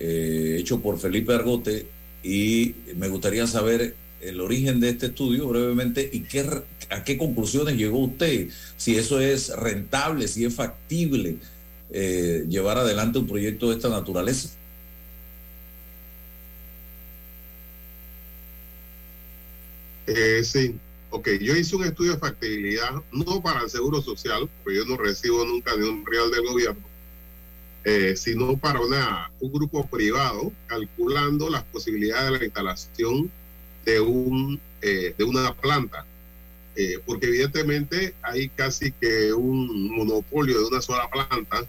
[0.00, 1.86] hecho por Felipe Argote,
[2.24, 6.48] y me gustaría saber el origen de este estudio brevemente y qué,
[6.90, 11.38] a qué conclusiones llegó usted, si eso es rentable, si es factible,
[11.90, 14.50] eh, llevar adelante un proyecto de esta naturaleza?
[20.06, 20.74] Eh, sí,
[21.10, 24.96] ok, yo hice un estudio de factibilidad, no para el Seguro Social, porque yo no
[24.96, 26.82] recibo nunca ni un real del gobierno,
[27.84, 33.30] eh, sino para una, un grupo privado, calculando las posibilidades de la instalación
[33.84, 36.06] de, un, eh, de una planta.
[37.04, 41.66] porque evidentemente hay casi que un monopolio de una sola planta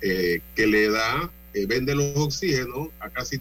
[0.00, 3.40] eh, que le da, eh, vende los oxígenos a casi,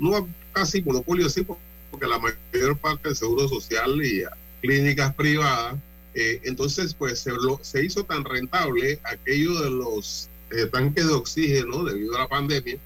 [0.00, 4.24] no a casi monopolio, sí, porque la mayor parte del seguro social y
[4.60, 5.76] clínicas privadas,
[6.14, 7.30] eh, entonces pues se,
[7.60, 10.28] se, hizo tan rentable aquello de los
[10.72, 12.78] tanques de oxígeno debido a la pandemia,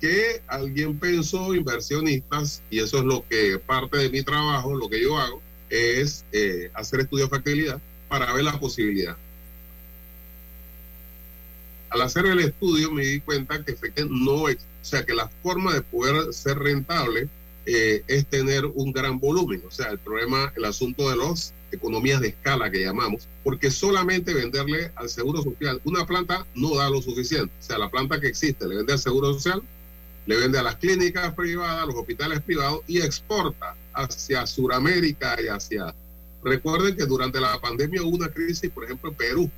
[0.00, 5.02] que alguien pensó, inversionistas, y eso es lo que parte de mi trabajo, lo que
[5.02, 6.24] yo hago, es
[6.74, 9.16] hacer estudios de factibilidad para ver la posibilidad
[11.90, 13.76] al hacer el estudio me di cuenta que,
[14.08, 14.48] no, o
[14.80, 17.28] sea, que la forma de poder ser rentable
[17.66, 19.62] eh, es tener un gran volumen.
[19.66, 24.34] O sea, el problema, el asunto de las economías de escala que llamamos, porque solamente
[24.34, 27.52] venderle al Seguro Social una planta no da lo suficiente.
[27.58, 29.62] O sea, la planta que existe le vende al Seguro Social,
[30.26, 35.48] le vende a las clínicas privadas, a los hospitales privados y exporta hacia Sudamérica y
[35.48, 35.94] hacia...
[36.42, 39.50] Recuerden que durante la pandemia hubo una crisis, por ejemplo, en Perú,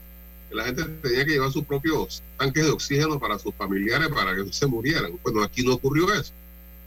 [0.50, 4.52] la gente tenía que llevar sus propios tanques de oxígeno para sus familiares para que
[4.52, 5.18] se murieran.
[5.22, 6.32] Bueno, aquí no ocurrió eso.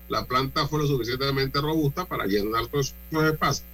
[0.08, 3.66] La planta fue lo suficientemente robusta para llenar todos esos espacios,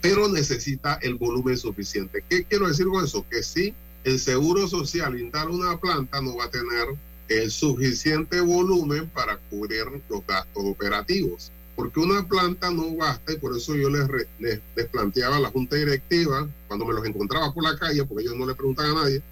[0.00, 2.24] pero necesita el volumen suficiente.
[2.28, 3.24] ¿Qué quiero decir con eso?
[3.30, 6.88] Que si el seguro social instala una planta, no va a tener
[7.30, 13.56] el suficiente volumen para cubrir los gastos operativos porque una planta no basta y por
[13.56, 14.06] eso yo les,
[14.38, 18.36] les, planteaba a la junta directiva, cuando me los encontraba por la calle, porque ellos
[18.36, 19.22] no le preguntan a nadie,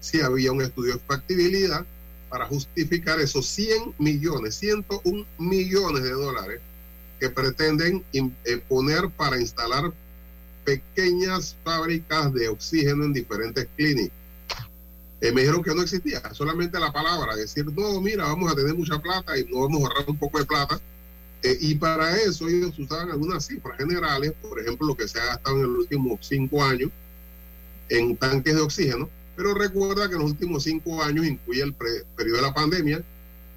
[0.00, 1.84] si había un estudio de factibilidad
[2.30, 6.60] para justificar esos 100 millones, 101 millones de dólares
[7.20, 9.92] que pretenden eh, poner para instalar
[10.64, 14.23] pequeñas fábricas de oxígeno en diferentes clínicas.
[15.24, 18.74] Eh, me dijeron que no existía, solamente la palabra, decir, no, mira, vamos a tener
[18.74, 20.78] mucha plata y no vamos a ahorrar un poco de plata
[21.42, 25.24] eh, y para eso ellos usaban algunas cifras generales, por ejemplo, lo que se ha
[25.24, 26.90] gastado en los últimos cinco años
[27.88, 32.36] en tanques de oxígeno, pero recuerda que en los últimos cinco años incluye el periodo
[32.36, 33.02] de la pandemia,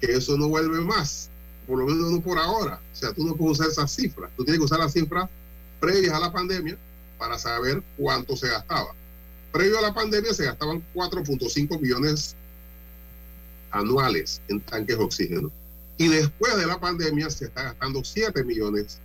[0.00, 1.28] que eso no vuelve más,
[1.66, 2.80] por lo menos no por ahora.
[2.94, 5.28] O sea, tú no puedes usar esas cifras, tú tienes que usar las cifras
[5.80, 6.78] previas a la pandemia
[7.18, 8.94] para saber cuánto se gastaba.
[9.52, 12.36] Previo a la pandemia se gastaban 4.5 millones
[13.70, 15.50] anuales en tanques de oxígeno.
[15.96, 18.98] Y después de la pandemia se está gastando 7 millones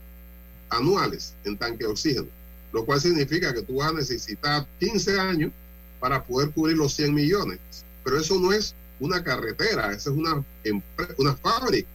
[0.69, 2.27] anuales en tanque de oxígeno,
[2.71, 5.51] lo cual significa que tú vas a necesitar 15 años
[5.99, 7.59] para poder cubrir los 100 millones.
[8.03, 10.43] Pero eso no es una carretera, esa es una,
[11.17, 11.87] una fábrica.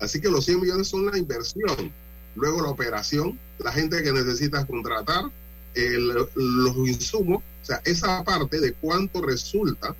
[0.00, 1.92] Así que los 100 millones son la inversión.
[2.34, 5.30] Luego la operación, la gente que necesitas contratar,
[5.74, 9.94] los insumos, o sea, esa parte de cuánto resulta,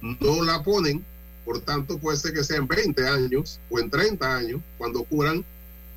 [0.00, 1.04] no la ponen
[1.44, 5.44] por tanto, puede ser que sea en 20 años o en 30 años cuando cubran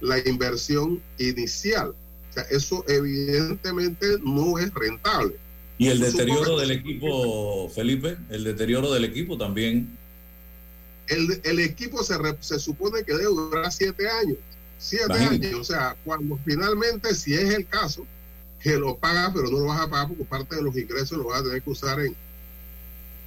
[0.02, 1.90] la inversión inicial.
[1.90, 5.36] O sea, eso evidentemente no es rentable.
[5.78, 8.18] ¿Y el deterioro del equipo, Felipe?
[8.30, 9.98] ¿El deterioro del equipo también?
[11.08, 14.38] El, el equipo se, se supone que debe durar siete años.
[14.80, 15.54] Siete años.
[15.54, 18.06] O sea, cuando finalmente, si es el caso,
[18.66, 21.26] que lo pagas, pero no lo vas a pagar porque parte de los ingresos lo
[21.26, 22.16] vas a tener que usar en,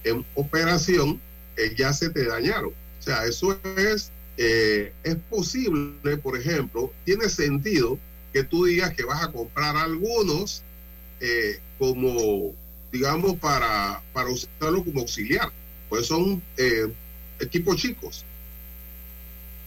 [0.03, 1.21] en operación,
[1.55, 2.71] que ya se te dañaron.
[2.71, 8.01] O sea, eso es, eh, es posible, por ejemplo, tiene sentido
[8.33, 10.65] que tú digas que vas a comprar algunos
[11.21, 12.53] eh, como,
[12.91, 15.53] digamos, para, para usarlo como auxiliar.
[15.89, 16.93] Pues son eh,
[17.39, 18.25] equipos chicos.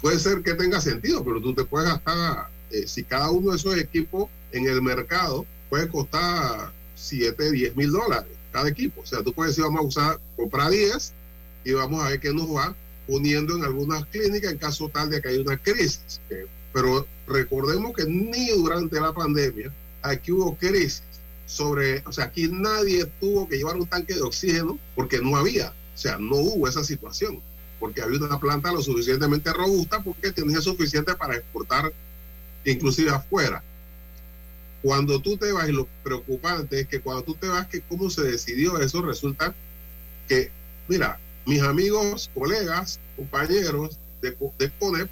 [0.02, 2.50] Puede ser que tenga sentido, pero tú te puedes gastar,
[2.86, 8.30] si cada uno de esos equipos en el mercado puede costar 7, 10 mil dólares
[8.52, 9.02] cada equipo.
[9.02, 11.14] O sea, tú puedes decir, vamos a usar, comprar 10
[11.64, 12.76] y vamos a ver qué nos va
[13.08, 16.20] poniendo en algunas clínicas en caso tal de que haya una crisis.
[16.74, 21.04] pero recordemos que ni durante la pandemia aquí hubo crisis
[21.46, 25.70] sobre, o sea, aquí nadie tuvo que llevar un tanque de oxígeno porque no había,
[25.70, 27.42] o sea, no hubo esa situación,
[27.80, 31.94] porque había una planta lo suficientemente robusta porque tenía suficiente para exportar
[32.66, 33.64] inclusive afuera.
[34.82, 38.10] Cuando tú te vas, y lo preocupante es que cuando tú te vas, que cómo
[38.10, 39.54] se decidió eso, resulta
[40.28, 40.50] que,
[40.88, 45.10] mira, mis amigos, colegas, compañeros de, de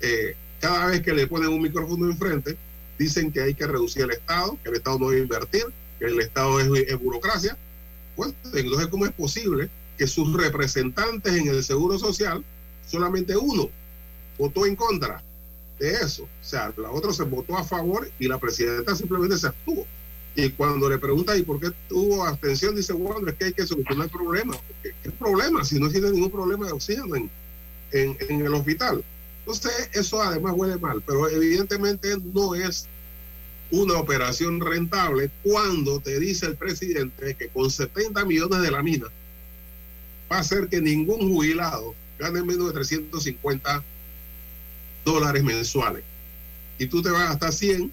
[0.00, 2.56] eh, cada vez que le ponen un micrófono enfrente,
[2.98, 5.64] dicen que hay que reducir el Estado, que el Estado no debe invertir,
[5.98, 7.56] que el Estado es, burocracia.
[8.54, 9.68] Entonces, ¿cómo es posible
[9.98, 12.44] que sus representantes en el Seguro Social,
[12.86, 13.70] solamente uno
[14.38, 15.22] votó en contra
[15.78, 16.24] de eso?
[16.24, 19.86] O sea, la otra se votó a favor y la presidenta simplemente se abstuvo.
[20.34, 22.76] Y cuando le pregunta ¿y por qué tuvo abstención?
[22.76, 24.54] Dice, bueno, es que hay que solucionar el problema.
[24.82, 25.64] ¿Qué, problema?
[25.64, 27.30] Si no tiene ningún problema de oxígeno en,
[27.92, 29.02] en, el hospital.
[29.40, 32.86] Entonces, eso además huele mal, pero evidentemente no es
[33.70, 39.06] una operación rentable cuando te dice el presidente que con 70 millones de la mina
[40.30, 43.84] va a hacer que ningún jubilado gane menos de 350
[45.06, 46.02] dólares mensuales.
[46.78, 47.92] Y tú te vas a gastar 100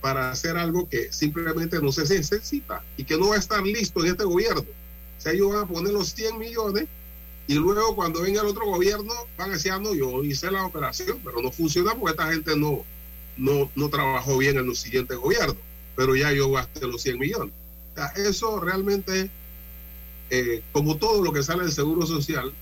[0.00, 4.02] para hacer algo que simplemente no se necesita y que no va a estar listo
[4.02, 4.62] en este gobierno.
[4.62, 6.86] O sea, ellos van a poner los 100 millones
[7.48, 10.64] y luego cuando venga el otro gobierno van a decir, ah, no, yo hice la
[10.64, 12.84] operación, pero no funciona porque esta gente no,
[13.36, 15.56] no, no trabajó bien en los siguientes gobiernos,
[15.96, 17.52] pero ya yo gasté los 100 millones.
[17.92, 19.30] O sea, eso realmente,
[20.30, 22.52] eh, como todo lo que sale del Seguro Social,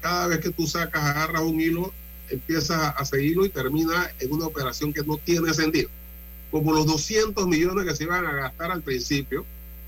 [0.00, 1.92] cada vez que tú sacas, agarras un hilo,
[2.30, 5.88] empiezas a seguirlo y termina en una operación que no tiene sentido.
[6.50, 9.44] Como los 200 millones que se iban a gastar al principio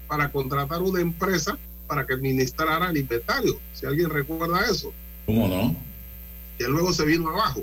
[0.08, 4.92] para contratar una empresa para que administrara el inventario, si alguien recuerda eso.
[5.24, 5.76] ¿Cómo no?
[6.58, 7.62] Que luego se vino abajo.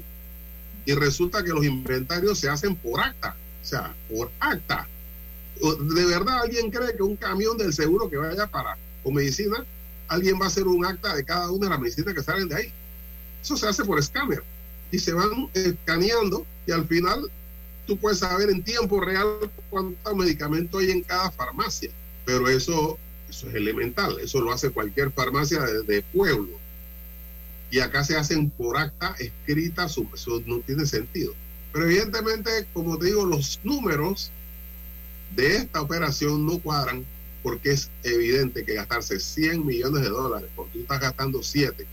[0.86, 4.88] Y resulta que los inventarios se hacen por acta, o sea, por acta.
[5.62, 9.66] ¿De verdad alguien cree que un camión del seguro que vaya para con medicina,
[10.08, 12.56] alguien va a hacer un acta de cada una de las medicinas que salen de
[12.56, 12.74] ahí?
[13.42, 14.44] Eso se hace por escáner
[14.94, 17.30] y se van escaneando y al final
[17.88, 19.26] tú puedes saber en tiempo real
[19.70, 21.90] cuántos medicamentos hay en cada farmacia.
[22.26, 26.60] Pero eso eso es elemental, eso lo hace cualquier farmacia de, pueblo.
[27.72, 31.34] Y acá se hacen por acta escrita, eso no tiene sentido.
[31.72, 34.32] Pero evidentemente, como te digo, los números
[35.36, 37.04] de esta operación no cuadran
[37.42, 41.88] porque es evidente que gastarse 100 millones de dólares, porque tú estás gastando 7,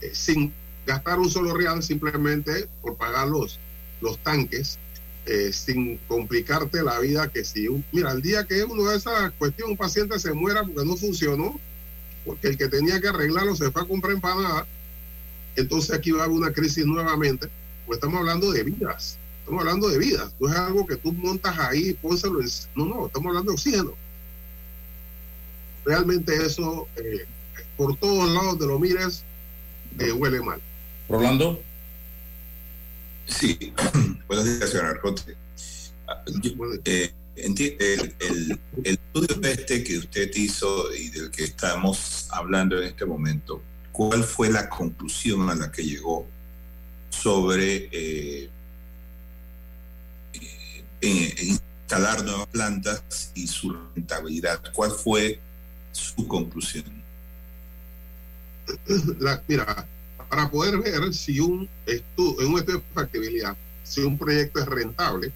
[0.00, 0.52] eh, sin
[0.86, 3.58] gastar un solo real, simplemente por pagar los,
[4.00, 4.78] los tanques,
[5.26, 9.70] eh, sin complicarte la vida que si, mira, el día que uno de esa cuestión,
[9.70, 11.58] un paciente se muera porque no funcionó,
[12.24, 14.66] porque el que tenía que arreglarlo se fue a comprar empanada,
[15.56, 17.48] entonces aquí va a haber una crisis nuevamente,
[17.90, 21.88] estamos hablando de vidas, estamos hablando de vidas, no es algo que tú montas ahí
[21.88, 22.48] y pónselo en...
[22.76, 23.94] No, no, estamos hablando de oxígeno.
[25.84, 27.26] Realmente eso, eh,
[27.76, 29.24] por todos lados de lo mires,
[29.98, 30.60] eh, huele mal.
[31.08, 31.62] Rolando.
[33.26, 33.72] Sí,
[34.26, 35.36] buenos días, señor Arcote.
[36.08, 36.22] Ah,
[36.84, 43.04] eh, el, el, estudio este que usted hizo y del que estamos hablando en este
[43.04, 46.26] momento, ¿cuál fue la conclusión a la que llegó
[47.10, 48.50] sobre eh,
[51.00, 54.60] eh, instalar nuevas plantas y su rentabilidad?
[54.72, 55.38] ¿Cuál fue
[55.92, 56.84] su conclusión?
[59.18, 59.86] La, mira,
[60.36, 64.66] para poder ver si un estudio, en un estudio de factibilidad, si un proyecto es
[64.66, 65.32] rentable,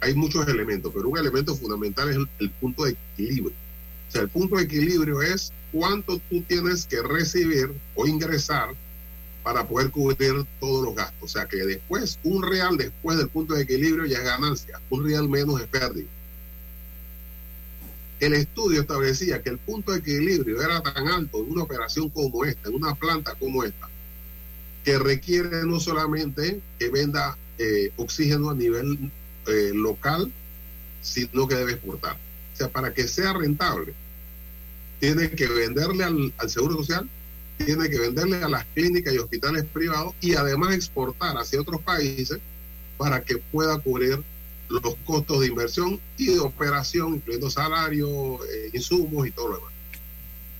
[0.00, 3.56] hay muchos elementos, pero un elemento fundamental es el, punto de equilibrio.
[4.08, 8.68] O sea, el punto de equilibrio es cuánto tú tienes que recibir o ingresar
[9.42, 11.20] para poder cubrir todos los gastos.
[11.20, 15.04] O sea que después, un real después del punto de equilibrio ya es ganancia, un
[15.04, 16.06] real menos es pérdida.
[18.20, 22.44] El estudio establecía que el punto de equilibrio era tan alto en una operación como
[22.44, 23.88] esta, en una planta como esta,
[24.84, 29.10] que requiere no solamente que venda eh, oxígeno a nivel
[29.46, 30.30] eh, local,
[31.00, 32.16] sino que debe exportar.
[32.52, 33.94] O sea, para que sea rentable,
[35.00, 37.08] tiene que venderle al, al Seguro Social,
[37.58, 42.38] tiene que venderle a las clínicas y hospitales privados y además exportar hacia otros países
[42.96, 44.22] para que pueda cubrir
[44.68, 49.72] los costos de inversión y de operación, incluyendo salarios, eh, insumos y todo lo demás.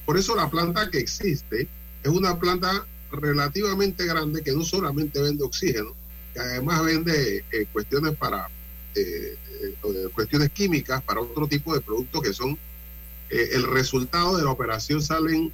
[0.04, 1.68] Por eso la planta que existe
[2.02, 5.94] es una planta relativamente grande que no solamente vende oxígeno,
[6.32, 8.48] que además vende eh, cuestiones para
[8.94, 12.58] eh, eh, cuestiones químicas para otro tipo de productos que son
[13.30, 15.52] el resultado de la operación salen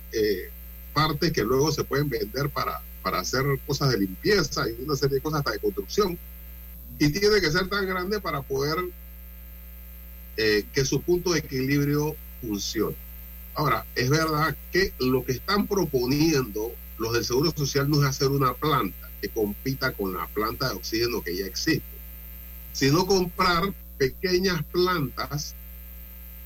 [0.92, 5.14] partes que luego se pueden vender para, para hacer cosas de limpieza y una serie
[5.14, 6.18] de cosas hasta de construcción
[6.98, 8.76] y tiene que ser tan grande para poder
[10.36, 12.96] que su punto de equilibrio funcione.
[13.54, 18.28] Ahora, es verdad que lo que están proponiendo los del Seguro Social no es hacer
[18.28, 21.82] una planta que compita con la planta de oxígeno que ya existe,
[22.72, 25.54] sino comprar pequeñas plantas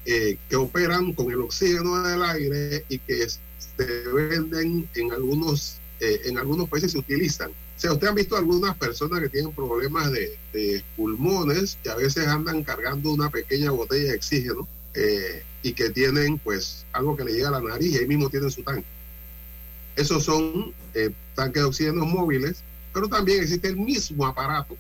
[0.07, 6.21] eh, que operan con el oxígeno del aire y que se venden en algunos, eh,
[6.27, 7.51] en algunos países se utilizan.
[7.51, 12.29] O sea, ustedes han visto algunas personas que tienen problemas de, pulmones que a veces
[12.29, 17.33] andan cargando una pequeña botella de oxígeno eh, y que tienen pues algo que le
[17.33, 18.87] llega a la nariz y ahí mismo tienen su tanque.
[19.97, 24.77] Esos son eh, tanques de oxígeno móviles, pero también existe el mismo aparato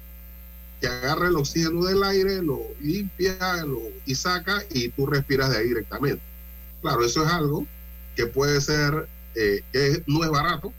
[0.80, 5.58] que agarra el oxígeno del aire, lo limpia lo, y saca y tú respiras de
[5.58, 6.22] ahí directamente.
[6.82, 7.66] Claro, eso es algo
[8.14, 10.72] que puede ser, eh, que no es barato,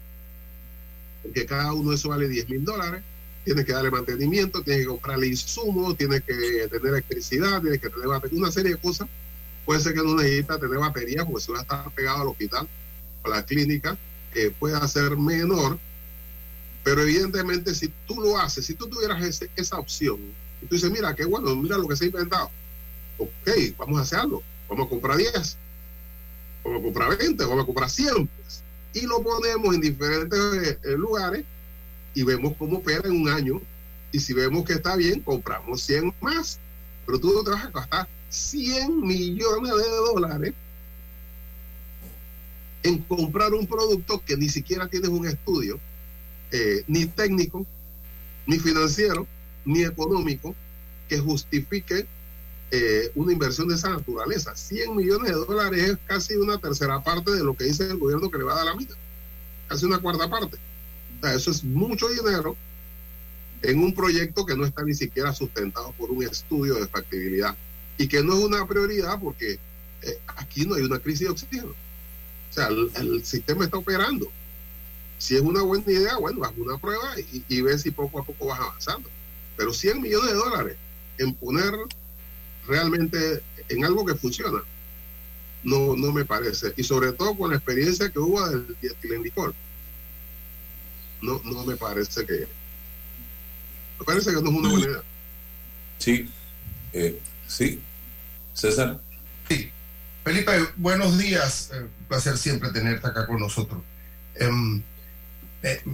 [1.24, 3.02] porque cada uno de eso vale 10 mil dólares.
[3.44, 6.34] Tienes que darle mantenimiento, tienes que comprarle insumos, tienes que
[6.70, 9.08] tener electricidad, tienes que tener batería, una serie de cosas.
[9.66, 12.68] Puede ser que no necesita tener batería porque si va a estar pegado al hospital
[13.24, 13.98] o a la clínica,
[14.36, 15.80] eh, pueda ser menor.
[16.84, 20.20] Pero evidentemente, si tú lo haces, si tú tuvieras ese, esa opción,
[20.62, 22.52] y tú dices, mira, qué bueno, mira lo que se ha inventado.
[23.18, 24.44] Ok, vamos a hacerlo.
[24.70, 25.58] Vamos a comprar 10,
[26.64, 28.28] vamos a comprar 20, vamos a comprar 100.
[28.28, 28.64] Pues
[28.96, 31.44] y lo ponemos en diferentes eh, lugares
[32.14, 33.62] y vemos cómo opera en un año.
[34.12, 36.60] Y si vemos que está bien, compramos 100 más.
[37.06, 40.54] Pero tú no te vas a gastar 100 millones de dólares
[42.86, 45.80] en comprar un producto que ni siquiera tienes un estudio,
[46.52, 47.66] eh, ni técnico,
[48.46, 49.26] ni financiero,
[49.66, 50.56] ni económico,
[51.10, 52.06] que justifique
[52.70, 54.56] eh, una inversión de esa naturaleza.
[54.56, 58.30] 100 millones de dólares es casi una tercera parte de lo que dice el gobierno
[58.30, 58.96] que le va a dar la mitad.
[59.68, 60.58] Casi una cuarta parte.
[61.24, 62.56] Eso es mucho dinero
[63.64, 67.56] en un proyecto que no está ni siquiera sustentado por un estudio de factibilidad
[67.98, 69.58] y que no es una prioridad porque
[70.04, 71.85] eh, aquí no hay una crisis de oxígeno.
[72.56, 74.32] O sea, el, el, sistema está operando.
[75.18, 78.24] Si es una buena idea, bueno, haz una prueba y, y ve si poco a
[78.24, 79.10] poco vas avanzando.
[79.58, 80.78] Pero 100 millones de dólares
[81.18, 81.74] en poner
[82.66, 84.64] realmente en algo que funciona.
[85.64, 86.74] No, no me parece.
[86.78, 89.54] Y sobre todo con la experiencia que hubo del etilendicol.
[91.22, 92.48] No, no me parece que.
[94.00, 95.04] Me parece que no es una buena idea.
[95.98, 96.30] Sí.
[96.94, 97.82] Eh, sí.
[98.54, 99.02] César.
[99.50, 99.72] Sí.
[100.24, 101.72] Felipe, buenos días.
[101.74, 103.82] Eh, placer siempre tenerte acá con nosotros.
[104.36, 104.50] Eh,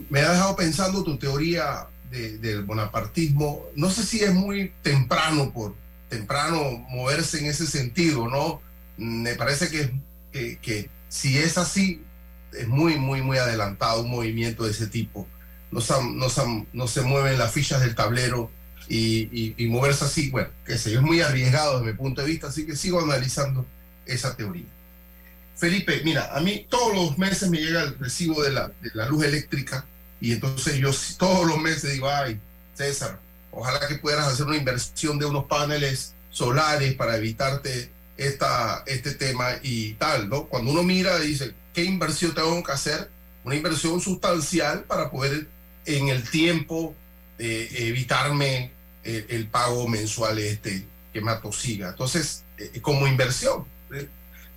[0.10, 3.66] me ha dejado pensando tu teoría de, del bonapartismo.
[3.76, 5.76] No sé si es muy temprano por
[6.10, 8.62] temprano moverse en ese sentido, ¿no?
[8.98, 9.94] Me parece que,
[10.32, 12.04] que, que, si es así,
[12.54, 15.28] es muy, muy, muy adelantado un movimiento de ese tipo.
[15.72, 16.42] No se, no se,
[16.74, 18.52] no se mueven las fichas del tablero
[18.90, 22.28] y, y, y, moverse así, bueno, que sé, es muy arriesgado desde mi punto de
[22.28, 23.66] vista, así que sigo analizando
[24.06, 24.66] esa teoría.
[25.62, 28.72] Felipe, mira, a mí todos los meses me llega el recibo de la,
[29.08, 29.86] luz eléctrica
[30.20, 30.90] y entonces yo
[31.20, 32.40] todos los meses digo, ay,
[32.74, 33.20] César,
[33.52, 39.50] Ojalá que pudieras hacer una inversión de unos paneles solares para evitarte esta, este tema
[39.62, 40.46] y tal, ¿no?
[40.46, 43.12] Cuando uno mira dice, ¿qué inversión tengo que hacer?
[43.44, 45.48] Una inversión sustancial para poder
[45.86, 46.96] en el tiempo
[47.38, 48.72] eh, evitarme
[49.04, 51.90] el, el, pago mensual este que me atosiga.
[51.90, 54.08] Entonces, eh, como inversión, ¿eh?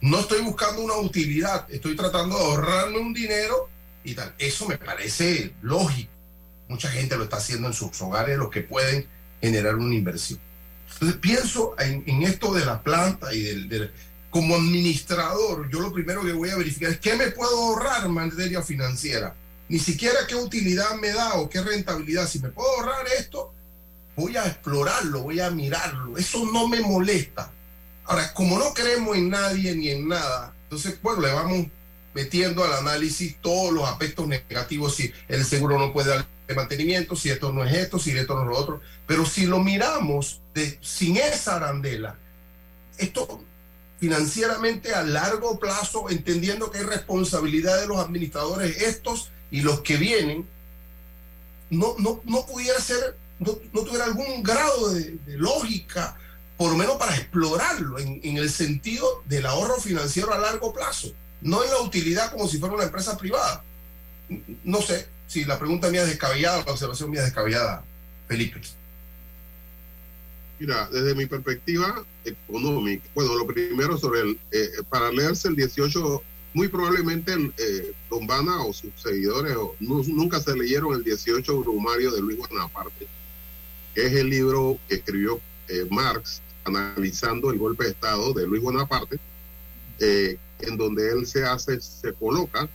[0.04, 3.68] No estoy buscando una utilidad, estoy tratando de ahorrarme un dinero
[4.02, 4.34] y tal.
[4.38, 6.14] Eso me parece lógico
[6.68, 9.06] mucha gente lo está haciendo en sus hogares, los que pueden
[9.40, 10.40] generar una inversión.
[10.92, 13.92] Entonces pienso en, esto de la planta y del, del,
[14.30, 18.12] como administrador, yo lo primero que voy a verificar es qué me puedo ahorrar en
[18.12, 19.34] materia financiera.
[19.68, 22.28] ni siquiera qué utilidad me da o qué rentabilidad.
[22.28, 23.52] Si me puedo ahorrar esto,
[24.16, 26.16] voy a explorarlo, voy a mirarlo.
[26.16, 27.50] Eso no me molesta.
[28.04, 31.66] Ahora, como no creemos en nadie ni en nada, entonces, bueno, le vamos
[32.14, 37.30] metiendo al análisis todos los aspectos negativos, si el seguro no puede dar mantenimiento, si
[37.30, 38.80] esto no es esto, si esto no es lo otro.
[39.06, 42.16] Pero si lo miramos de, sin esa arandela,
[42.98, 43.42] esto
[43.98, 49.96] financieramente a largo plazo, entendiendo que hay responsabilidad de los administradores estos y los que
[49.96, 50.46] vienen,
[51.70, 56.16] no, no, no pudiera ser, no, no tuviera algún grado de, lógica,
[56.56, 61.12] por lo menos para explorarlo en, en el sentido del ahorro financiero a largo plazo,
[61.40, 63.64] no en la utilidad como si fuera una empresa privada.
[64.62, 67.84] No sé si la pregunta mía es descabellada, la observación mía es descabellada,
[68.28, 68.60] Felipe.
[70.58, 76.22] Mira, desde mi perspectiva económica, bueno, lo primero sobre el, eh, para leerse el 18,
[76.54, 82.38] muy probablemente eh, Lombana o sus seguidores nunca se leyeron el 18 Brumario de Luis
[82.38, 83.08] Bonaparte,
[83.94, 88.62] que es el libro que escribió eh, Marx analizando el golpe de Estado de Luis
[88.62, 89.18] Bonaparte,
[90.00, 92.68] eh, en donde él se hace, se coloca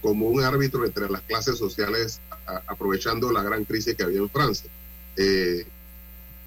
[0.00, 2.20] como un árbitro entre las clases sociales,
[2.66, 4.70] aprovechando la gran crisis que había en Francia.
[5.16, 5.66] Eh,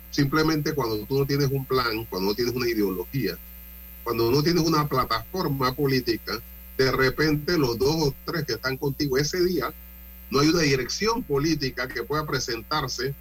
[0.10, 3.38] simplemente cuando tú no tienes un plan, cuando no tienes una ideología,
[4.04, 6.42] cuando no tienes una plataforma política,
[6.78, 9.72] de repente los dos o tres que están contigo ese día,
[10.32, 13.14] no hay una dirección política que pueda presentarse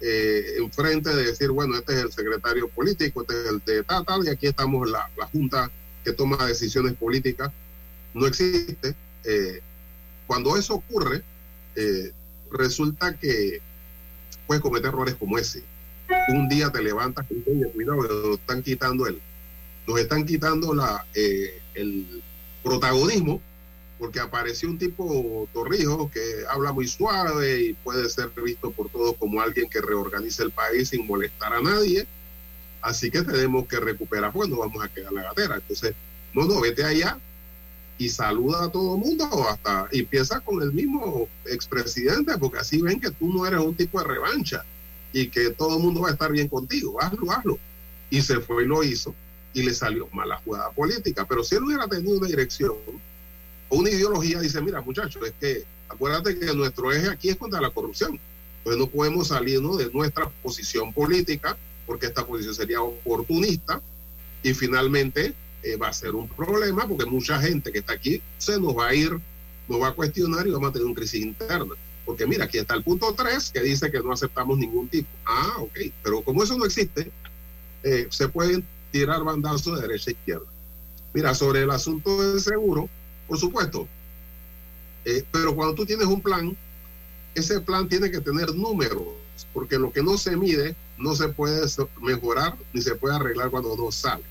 [0.00, 4.04] eh, enfrente de decir, bueno, este es el secretario político, este es el de tal,
[4.04, 5.70] tal, y aquí estamos la, la junta
[6.04, 7.50] que toma decisiones políticas.
[8.14, 8.94] No existe.
[9.24, 9.60] Eh,
[10.26, 11.22] cuando eso ocurre,
[11.74, 12.12] eh,
[12.50, 13.60] resulta que
[14.46, 15.62] puedes cometer errores como ese.
[16.28, 19.20] Un día te levantas y dices, cuidado, nos están quitando el,
[19.86, 22.22] nos están quitando la, eh, el
[22.62, 23.42] protagonismo
[23.98, 29.16] porque apareció un tipo torrijo que habla muy suave y puede ser visto por todos
[29.16, 32.06] como alguien que reorganiza el país sin molestar a nadie.
[32.80, 35.56] Así que tenemos que recuperar, pues no vamos a quedar la gatera.
[35.56, 35.94] Entonces,
[36.32, 37.18] no, no, vete allá,
[37.98, 42.80] y saluda a todo el mundo hasta y empieza con el mismo expresidente porque así
[42.80, 44.64] ven que tú no eres un tipo de revancha
[45.12, 47.58] y que todo el mundo va a estar bien contigo, hazlo, hazlo.
[48.10, 49.14] Y se fue y lo hizo
[49.52, 52.76] y le salió mala jugada política, pero si él hubiera tenido una dirección
[53.70, 57.70] una ideología, dice, mira muchachos, es que acuérdate que nuestro eje aquí es contra la
[57.70, 58.18] corrupción,
[58.58, 61.56] entonces no podemos salirnos de nuestra posición política
[61.86, 63.80] porque esta posición sería oportunista
[64.42, 68.60] y finalmente eh, va a ser un problema porque mucha gente que está aquí se
[68.60, 69.18] nos va a ir,
[69.68, 71.74] nos va a cuestionar y vamos a tener una crisis interna.
[72.04, 75.08] Porque mira, aquí está el punto 3 que dice que no aceptamos ningún tipo.
[75.26, 77.10] Ah, ok, pero como eso no existe,
[77.82, 80.46] eh, se pueden tirar bandazos de derecha a izquierda.
[81.12, 82.88] Mira, sobre el asunto del seguro,
[83.28, 83.86] por supuesto,
[85.04, 86.56] eh, pero cuando tú tienes un plan,
[87.34, 89.04] ese plan tiene que tener números,
[89.52, 91.60] porque lo que no se mide no se puede
[92.00, 94.24] mejorar ni se puede arreglar cuando no sale.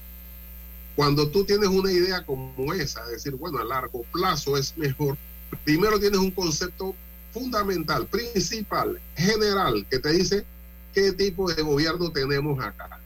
[0.96, 5.16] Cuando tú tienes una idea como esa, decir, bueno, a largo plazo es mejor,
[5.64, 6.96] primero tienes un concepto
[7.32, 10.44] fundamental, principal, general, que te dice
[10.94, 13.00] qué tipo de gobierno tenemos acá.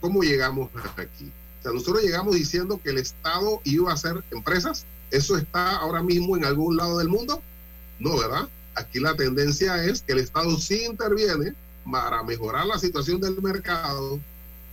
[0.00, 1.30] ¿Cómo llegamos aquí?
[1.72, 4.86] Nosotros llegamos diciendo que el Estado iba a hacer empresas.
[5.10, 7.42] ¿Eso está ahora mismo en algún lado del mundo?
[7.98, 8.48] No, ¿verdad?
[8.74, 11.54] Aquí la tendencia es que el Estado sí interviene
[11.90, 14.18] para mejorar la situación del mercado,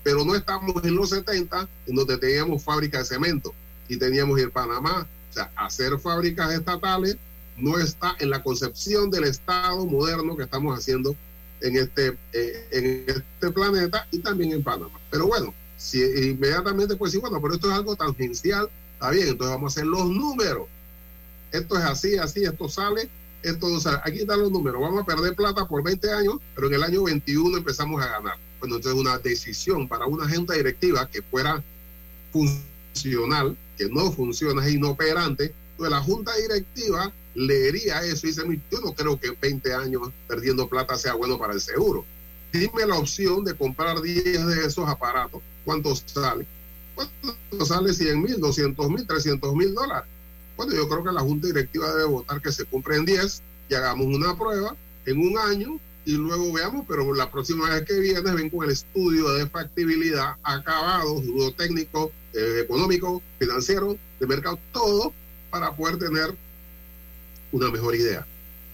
[0.04, 3.54] pero no estamos en los 70 en donde teníamos fábricas de cemento
[3.88, 5.08] y teníamos el Panamá.
[5.30, 7.18] O sea, hacer fábricas estatales
[7.58, 11.16] no está en la concepción del Estado moderno que estamos haciendo
[11.62, 15.00] en este, eh, en este planeta y también en Panamá.
[15.10, 19.56] Pero bueno, si inmediatamente pues sí, bueno, pero esto es algo tangencial, está bien, entonces
[19.56, 20.68] vamos a hacer los números.
[21.52, 23.10] Esto es así, así, esto sale,
[23.42, 24.00] esto no sale.
[24.04, 27.04] Aquí están los números, vamos a perder plata por 20 años, pero en el año
[27.04, 31.62] 21 empezamos a ganar bueno, entonces una decisión para una junta directiva que fuera
[32.32, 38.80] funcional, que no funciona, es inoperante, pues la junta directiva leería eso y dice, yo
[38.80, 42.06] no creo que 20 años perdiendo plata sea bueno para el seguro.
[42.54, 45.42] Dime la opción de comprar 10 de esos aparatos.
[45.66, 46.46] ¿Cuánto sale?
[46.96, 50.10] ¿Cuánto sale 100 mil, 200 mil, 300 mil dólares?
[50.56, 54.08] Bueno, yo creo que la junta directiva debe votar que se compren 10 y hagamos
[54.08, 58.50] una prueba en un año y luego veamos, pero la próxima vez que vienes ven
[58.50, 65.14] con el estudio de factibilidad acabado, estudio técnico, eh, económico, financiero, de mercado, todo
[65.50, 66.36] para poder tener
[67.52, 68.28] una mejor idea.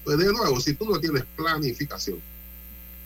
[0.04, 2.20] Pues de nuevo, si tú no tienes planificación,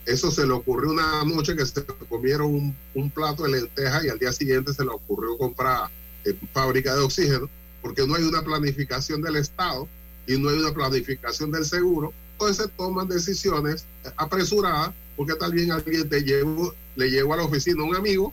[0.06, 4.18] eso se le ocurrió una noche que se comieron un, plato de lenteja y al
[4.18, 5.90] día siguiente se le ocurrió comprar
[6.24, 7.48] eh, fábrica de oxígeno,
[7.80, 9.88] porque no hay una planificación del Estado
[10.26, 13.86] y no hay una planificación del seguro, entonces se toman decisiones
[14.16, 18.32] apresuradas porque tal vez alguien te llevó, le llegó a la oficina un amigo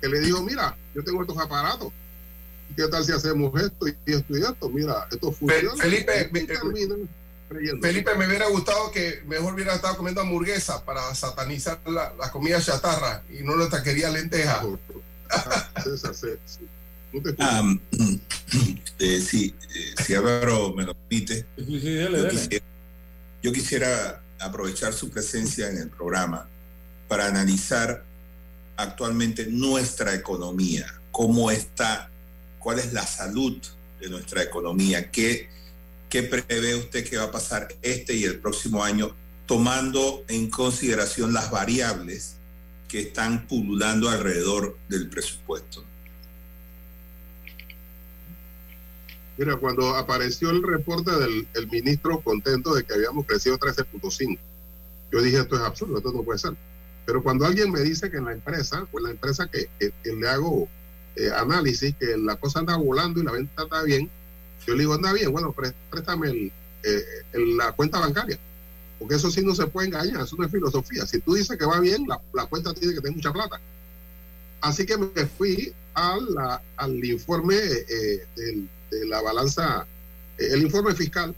[0.00, 1.92] que le dijo, mira, yo tengo estos aparatos,
[2.76, 4.70] ¿qué tal si hacemos esto y esto y esto?
[4.70, 5.76] Mira, esto funciona.
[5.76, 6.30] Felipe,
[7.50, 13.24] Felipe, me hubiera gustado que mejor hubiera estado comiendo hamburguesa para satanizar la, comida chatarra
[13.28, 14.62] y no la taquería lenteja.
[19.00, 21.44] eh, sí, eh, si Álvaro me lo permite,
[23.42, 26.46] yo, quisiera, aprovechar su presencia en el programa
[27.08, 28.04] para analizar
[28.76, 32.10] actualmente nuestra economía, cómo está,
[32.60, 33.58] cuál es la salud
[34.00, 35.50] de nuestra economía, qué,
[36.10, 39.14] qué prevé usted que va a pasar este y el próximo año,
[39.46, 42.36] tomando en consideración las variables
[42.88, 45.84] que están pululando alrededor del presupuesto.
[49.38, 54.38] Mira, cuando apareció el reporte del ministro contento de que habíamos crecido 13.5,
[55.12, 56.54] yo dije, esto es absurdo, esto no puede ser.
[57.06, 59.68] Pero cuando alguien me dice que en la empresa, pues la empresa que,
[60.04, 60.68] le hago
[61.16, 64.10] eh, análisis, que la cosa anda volando y la venta está bien,
[64.66, 65.54] yo le digo, anda bien, bueno,
[65.90, 66.52] préstame
[66.82, 68.38] eh, la cuenta bancaria.
[68.98, 71.06] Porque eso sí no se puede engañar, es una filosofía.
[71.06, 73.58] Si tú dices que va bien, la, cuenta tiene que tener mucha plata.
[74.60, 78.26] Así que me fui al informe eh,
[78.90, 79.86] de la balanza,
[80.36, 81.34] eh, el informe fiscal,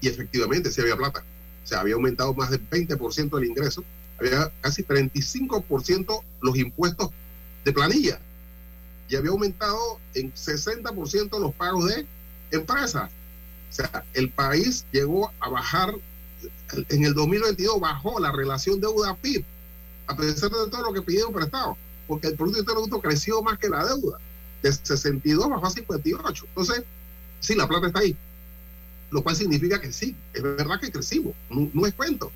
[0.00, 1.24] y efectivamente sí había plata.
[1.64, 3.82] O sea, había aumentado más del 20% el ingreso,
[4.18, 7.10] había casi 35% los impuestos
[7.64, 8.20] de planilla,
[9.08, 12.06] y había aumentado en 60% los pagos de
[12.50, 13.10] empresas.
[13.70, 15.94] O sea, el país llegó a bajar,
[16.88, 19.44] en el 2022 bajó la relación deuda-PIB,
[20.06, 21.76] a pesar de todo lo que pidieron prestado,
[22.06, 24.18] porque el Producto Interno Bruto creció más que la deuda
[24.62, 26.44] de 62 bajó a 58.
[26.48, 26.84] Entonces,
[27.40, 28.16] sí, la plata está ahí.
[29.10, 32.30] Lo cual significa que sí, es verdad que crecimos, no, es cuento.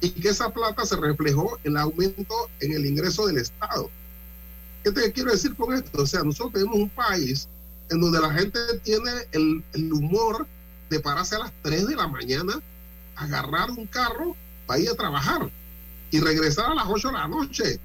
[0.00, 3.88] Y que esa plata se reflejó en el aumento en el ingreso del Estado.
[4.82, 6.02] ¿Qué te quiero decir con esto?
[6.02, 7.48] O sea, nosotros tenemos un país
[7.92, 10.46] en donde la gente tiene el, el humor
[10.88, 12.60] de pararse a las 3 de la mañana,
[13.16, 14.34] agarrar un carro
[14.66, 15.50] para ir a trabajar
[16.10, 17.80] y regresar a las 8 de la noche.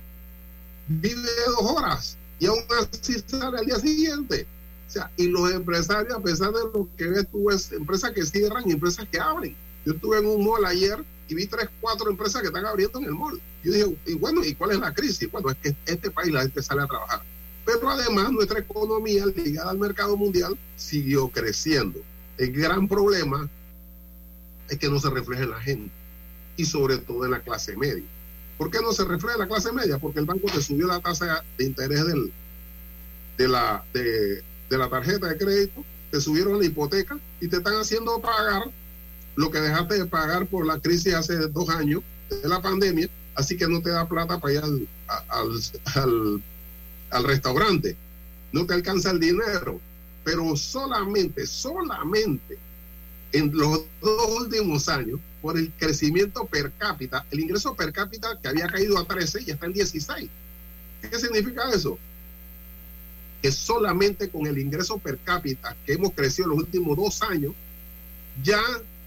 [0.87, 4.47] Vive dos horas y aún así sale al día siguiente.
[4.87, 8.25] O sea, y los empresarios, a pesar de lo que ves tú, es empresas que
[8.25, 9.55] cierran y empresas que abren.
[9.85, 13.05] Yo estuve en un mall ayer y vi tres, cuatro empresas que están abriendo en
[13.05, 13.41] el mall.
[13.63, 15.29] Yo dije, y bueno, ¿y cuál es la crisis?
[15.29, 17.21] Bueno, es que este país la gente sale a trabajar.
[17.67, 21.99] Pero además nuestra economía ligada al mercado mundial siguió creciendo.
[22.37, 23.49] El gran problema
[24.69, 25.91] es que no se refleja en la gente
[26.55, 28.05] y sobre todo en la clase media.
[28.57, 29.97] ¿Por qué no se refleja en la clase media?
[29.97, 32.31] Porque el banco te subió la tasa de interés del,
[33.37, 38.21] de, la, de, la tarjeta de crédito, te subieron la hipoteca y te están haciendo
[38.21, 38.71] pagar
[39.35, 43.57] lo que dejaste de pagar por la crisis hace dos años de la pandemia, así
[43.57, 44.61] que no te da plata para ir
[45.09, 46.41] al
[47.11, 47.95] restaurante,
[48.51, 49.79] no te alcanza el dinero,
[50.23, 52.57] pero solamente, solamente
[53.31, 58.47] en los dos últimos años, por el crecimiento per cápita, el ingreso per cápita que
[58.47, 60.29] había caído a 13 ya está en 16.
[61.01, 61.97] ¿Qué significa eso?
[63.41, 67.53] Que solamente con el ingreso per cápita que hemos crecido los últimos dos años,
[68.43, 68.61] ya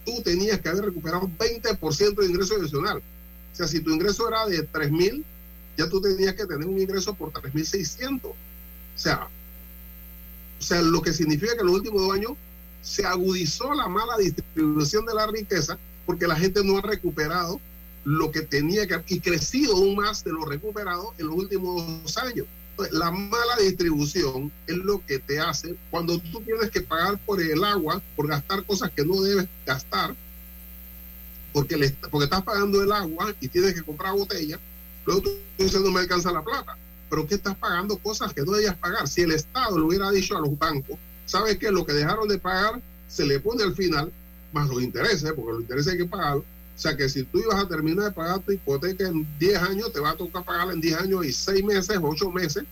[0.04, 2.98] tú tenías que haber recuperado un 20% de ingreso adicional.
[3.52, 5.24] O sea, si tu ingreso era de 3 mil,
[5.80, 8.24] ya tú tenías que tener un ingreso por 3.600.
[8.24, 8.34] O
[8.94, 9.28] sea,
[10.58, 12.32] o sea, lo que significa que en los últimos dos años
[12.82, 17.60] se agudizó la mala distribución de la riqueza porque la gente no ha recuperado
[18.04, 22.16] lo que tenía que y crecido aún más de lo recuperado en los últimos dos
[22.18, 22.46] años.
[22.92, 27.62] la mala distribución es lo que te hace cuando tú tienes que pagar por el
[27.64, 30.14] agua, por gastar cosas que no debes gastar,
[31.52, 34.58] porque, le, porque estás pagando el agua y tienes que comprar botella,
[35.06, 36.76] luego tú dices no me alcanza la plata.
[37.08, 39.08] Pero que estás pagando cosas que no debías pagar.
[39.08, 40.96] Si el Estado le hubiera dicho a los bancos,
[41.26, 41.70] ¿sabes qué?
[41.70, 44.12] Lo que dejaron de pagar se le pone al final,
[44.52, 46.44] más los intereses, porque los intereses hay que pagarlos.
[46.44, 49.92] O sea que si tú ibas a terminar de pagar tu hipoteca en 10 años,
[49.92, 52.64] te va a tocar pagarla en 10 años y 6 meses, 8 meses,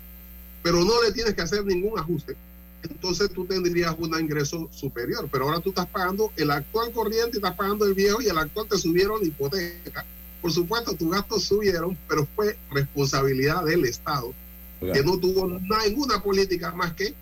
[0.63, 2.37] pero no le tienes que hacer ningún ajuste.
[2.83, 7.55] Entonces tú tendrías un ingreso superior, pero ahora tú estás pagando el actual corriente, estás
[7.55, 10.07] pagando el viejo y el actual te subieron hipoteca.
[10.41, 14.33] Por supuesto, tus gastos subieron, pero fue responsabilidad del Estado,
[14.81, 17.15] que no tuvo ninguna política más que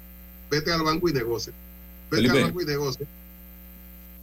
[0.51, 1.53] vete al banco y negocia.
[2.11, 3.07] Vete al banco y negocia.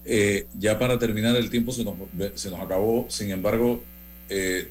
[0.05, 1.95] Eh, ya para terminar el tiempo se nos,
[2.35, 3.81] se nos acabó, sin embargo,
[4.29, 4.69] eh,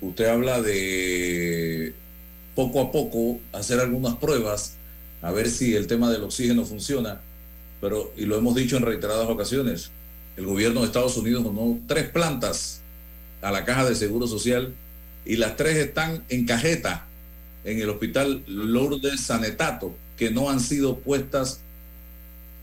[0.00, 1.92] usted habla de
[2.54, 4.74] poco a poco hacer algunas pruebas,
[5.22, 7.20] a ver si el tema del oxígeno funciona.
[7.80, 9.90] pero, y lo hemos dicho en reiteradas ocasiones,
[10.36, 12.80] el gobierno de Estados Unidos donó tres plantas
[13.42, 14.74] a la caja de seguro social
[15.24, 17.06] y las tres están en cajeta
[17.64, 21.60] en el hospital Lourdes Sanetato, que no han sido puestas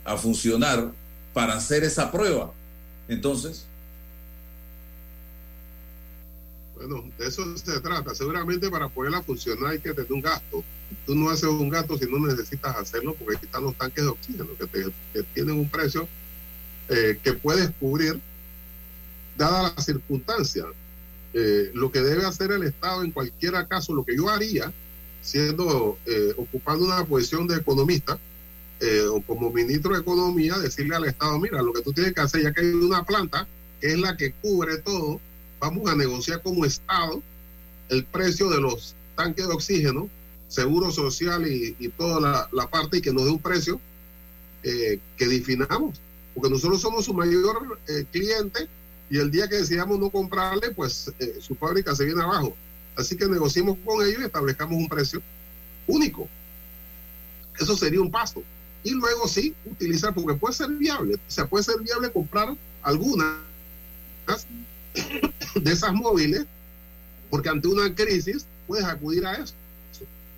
[0.06, 0.92] a funcionar
[1.34, 2.52] para hacer esa prueba.
[3.08, 3.68] Entonces,
[6.78, 8.14] Bueno, de eso se trata.
[8.14, 10.64] Seguramente para poderla funcionar hay que tener un gasto.
[11.06, 14.50] Tú no haces un gasto si no necesitas hacerlo, porque están los tanques de oxígeno
[15.14, 16.08] que tienen un precio
[16.90, 18.20] eh, que puedes cubrir,
[19.38, 20.66] dada la circunstancia.
[21.34, 24.74] Eh, lo que debe hacer el Estado en cualquier caso, lo que yo haría,
[25.22, 28.18] siendo eh, ocupando una posición de economista
[28.80, 32.22] eh, o como ministro de Economía, decirle al Estado, mira, lo que tú tienes que
[32.22, 33.48] hacer, ya que hay una planta
[33.82, 35.20] que es la que cubre todo,
[35.60, 37.22] vamos a negociar como Estado
[37.90, 40.10] el precio de los tanques de oxígeno,
[40.48, 43.80] seguro social y, y toda la, la, parte y que nos dé un precio
[44.64, 46.00] eh, que definamos,
[46.34, 47.80] porque nosotros somos su mayor
[48.12, 48.68] cliente
[49.10, 52.56] y el día que decidamos no comprarle, pues eh, su fábrica se viene abajo.
[52.96, 55.22] Así que negociemos con ellos y establezcamos un precio
[55.88, 56.28] único.
[57.60, 58.44] Eso sería un paso.
[58.84, 63.36] Y luego sí, utilizar, porque puede ser viable, o sea, puede ser viable comprar algunas
[65.56, 66.46] de esas móviles,
[67.30, 69.54] porque ante una crisis puedes acudir a eso.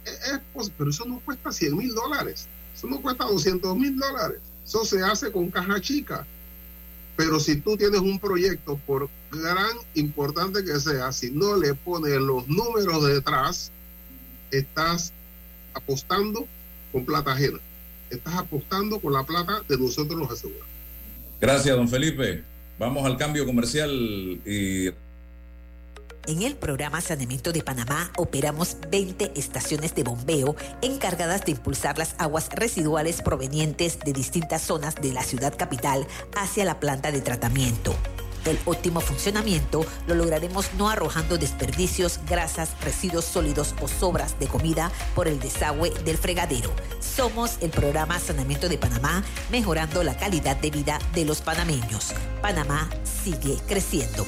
[0.05, 4.39] Es, es, pero eso no cuesta 100 mil dólares, eso no cuesta 200 mil dólares,
[4.65, 6.25] eso se hace con caja chica.
[7.19, 12.13] Pero si tú tienes un proyecto, por gran importante que sea, si no le pones
[12.13, 13.73] los números detrás,
[14.51, 15.11] estás
[15.73, 16.47] apostando
[16.93, 17.59] con plata ajena.
[18.09, 20.69] Estás apostando con la plata de nosotros los asegurados.
[21.41, 22.41] Gracias, don Felipe.
[22.79, 23.91] Vamos al cambio comercial
[24.45, 24.89] y...
[26.29, 32.13] En el programa Saneamiento de Panamá operamos 20 estaciones de bombeo encargadas de impulsar las
[32.19, 36.05] aguas residuales provenientes de distintas zonas de la ciudad capital
[36.37, 37.95] hacia la planta de tratamiento.
[38.45, 44.91] El óptimo funcionamiento lo lograremos no arrojando desperdicios, grasas, residuos sólidos o sobras de comida
[45.15, 46.71] por el desagüe del fregadero.
[46.99, 52.13] Somos el programa Saneamiento de Panamá, mejorando la calidad de vida de los panameños.
[52.39, 52.87] Panamá
[53.23, 54.27] sigue creciendo.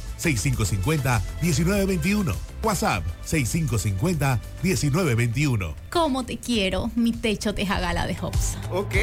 [0.21, 2.35] 6550-1921.
[2.63, 5.73] WhatsApp 6550-1921.
[5.89, 8.61] ¿Cómo te quiero, mi techo de jagala de Hopsa?
[8.71, 8.93] Ok.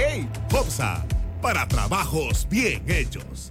[0.52, 1.04] Hopsa,
[1.42, 3.48] para trabajos bien hechos.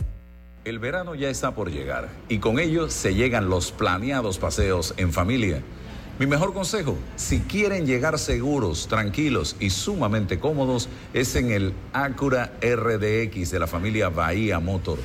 [0.64, 5.14] El verano ya está por llegar y con ello se llegan los planeados paseos en
[5.14, 5.64] familia.
[6.20, 12.54] Mi mejor consejo, si quieren llegar seguros, tranquilos y sumamente cómodos, es en el Acura
[12.60, 14.98] RDX de la familia Bahía Motor.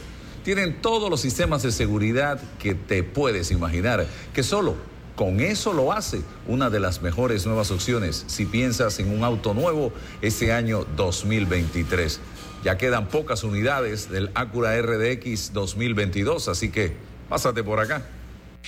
[0.45, 4.75] Tienen todos los sistemas de seguridad que te puedes imaginar, que solo
[5.15, 9.55] con eso lo hace una de las mejores nuevas opciones si piensas en un auto
[9.55, 12.21] nuevo ese año 2023.
[12.65, 16.93] Ya quedan pocas unidades del Acura RDX 2022, así que
[17.29, 18.03] pásate por acá.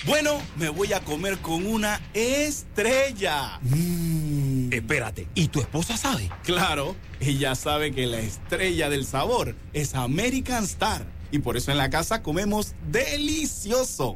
[0.05, 3.59] Bueno, me voy a comer con una estrella.
[3.61, 4.71] Mmm.
[4.71, 6.29] Espérate, ¿y tu esposa sabe?
[6.43, 11.14] Claro, ella sabe que la estrella del sabor es American Star.
[11.35, 14.15] Y por eso en la casa comemos delicioso.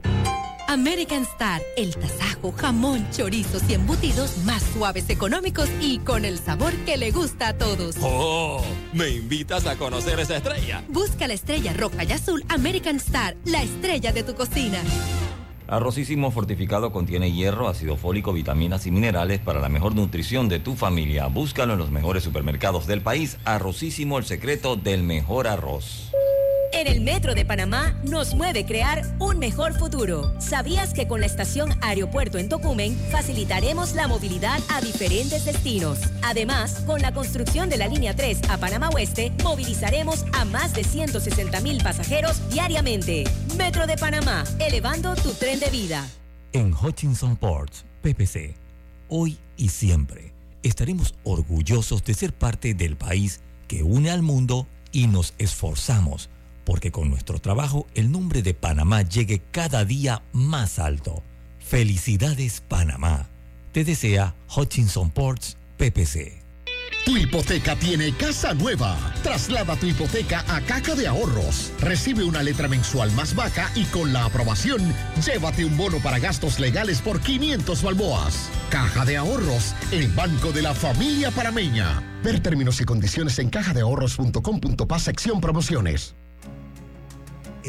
[0.69, 6.73] American Star, el tasajo, jamón, chorizos y embutidos más suaves, económicos y con el sabor
[6.85, 7.97] que le gusta a todos.
[8.01, 8.63] ¡Oh!
[8.93, 10.81] ¿Me invitas a conocer esa estrella?
[10.87, 14.79] Busca la estrella roja y azul American Star, la estrella de tu cocina.
[15.67, 20.75] Arrocísimo fortificado contiene hierro, ácido fólico, vitaminas y minerales para la mejor nutrición de tu
[20.75, 21.27] familia.
[21.27, 23.37] Búscalo en los mejores supermercados del país.
[23.43, 26.13] Arrocísimo, el secreto del mejor arroz.
[26.79, 30.33] En el Metro de Panamá nos mueve crear un mejor futuro.
[30.39, 35.99] ¿Sabías que con la estación Aeropuerto en Tocumen facilitaremos la movilidad a diferentes destinos?
[36.23, 40.85] Además, con la construcción de la línea 3 a Panamá Oeste, movilizaremos a más de
[40.85, 43.25] 160 mil pasajeros diariamente.
[43.57, 46.07] Metro de Panamá, elevando tu tren de vida.
[46.53, 48.55] En Hutchinson Ports, PPC,
[49.09, 50.31] hoy y siempre
[50.63, 56.29] estaremos orgullosos de ser parte del país que une al mundo y nos esforzamos
[56.69, 61.23] porque con nuestro trabajo el nombre de Panamá llegue cada día más alto.
[61.57, 63.27] Felicidades Panamá.
[63.71, 66.43] Te desea Hutchinson Ports PPC.
[67.05, 68.95] Tu hipoteca tiene casa nueva.
[69.23, 71.71] Traslada tu hipoteca a Caja de Ahorros.
[71.79, 74.93] Recibe una letra mensual más baja y con la aprobación,
[75.25, 78.47] llévate un bono para gastos legales por 500 balboas.
[78.69, 82.03] Caja de Ahorros, el banco de la familia parameña.
[82.23, 86.13] Ver términos y condiciones en cajadeahorros.com.pa sección promociones.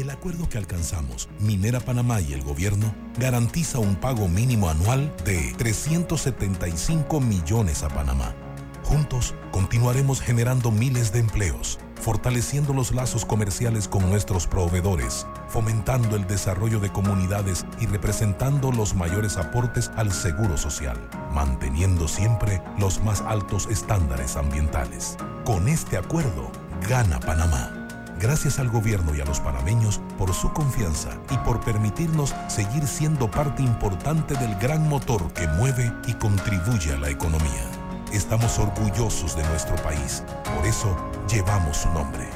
[0.01, 5.53] El acuerdo que alcanzamos, Minera Panamá y el gobierno, garantiza un pago mínimo anual de
[5.59, 8.33] 375 millones a Panamá.
[8.81, 16.25] Juntos continuaremos generando miles de empleos, fortaleciendo los lazos comerciales con nuestros proveedores, fomentando el
[16.25, 20.97] desarrollo de comunidades y representando los mayores aportes al seguro social,
[21.31, 25.15] manteniendo siempre los más altos estándares ambientales.
[25.45, 26.51] Con este acuerdo,
[26.89, 27.80] gana Panamá.
[28.21, 33.31] Gracias al gobierno y a los panameños por su confianza y por permitirnos seguir siendo
[33.31, 37.65] parte importante del gran motor que mueve y contribuye a la economía.
[38.13, 40.23] Estamos orgullosos de nuestro país,
[40.55, 40.95] por eso
[41.27, 42.29] llevamos su nombre.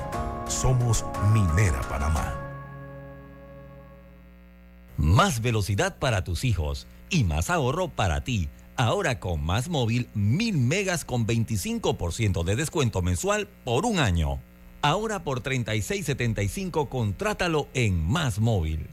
[0.47, 2.33] Somos Minera Panamá.
[4.97, 8.49] Más velocidad para tus hijos y más ahorro para ti.
[8.75, 14.39] Ahora con Más Móvil, 1000 megas con 25% de descuento mensual por un año.
[14.86, 18.88] Ahora por 36.75 contrátalo en Más Móvil.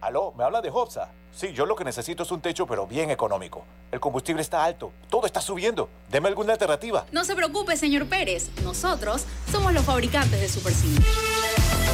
[0.00, 1.10] Aló, ¿me habla de Hobsa?
[1.30, 3.66] Sí, yo lo que necesito es un techo, pero bien económico.
[3.90, 5.90] El combustible está alto, todo está subiendo.
[6.10, 7.04] Deme alguna alternativa.
[7.12, 8.48] No se preocupe, señor Pérez.
[8.64, 10.96] Nosotros somos los fabricantes de Super Sim.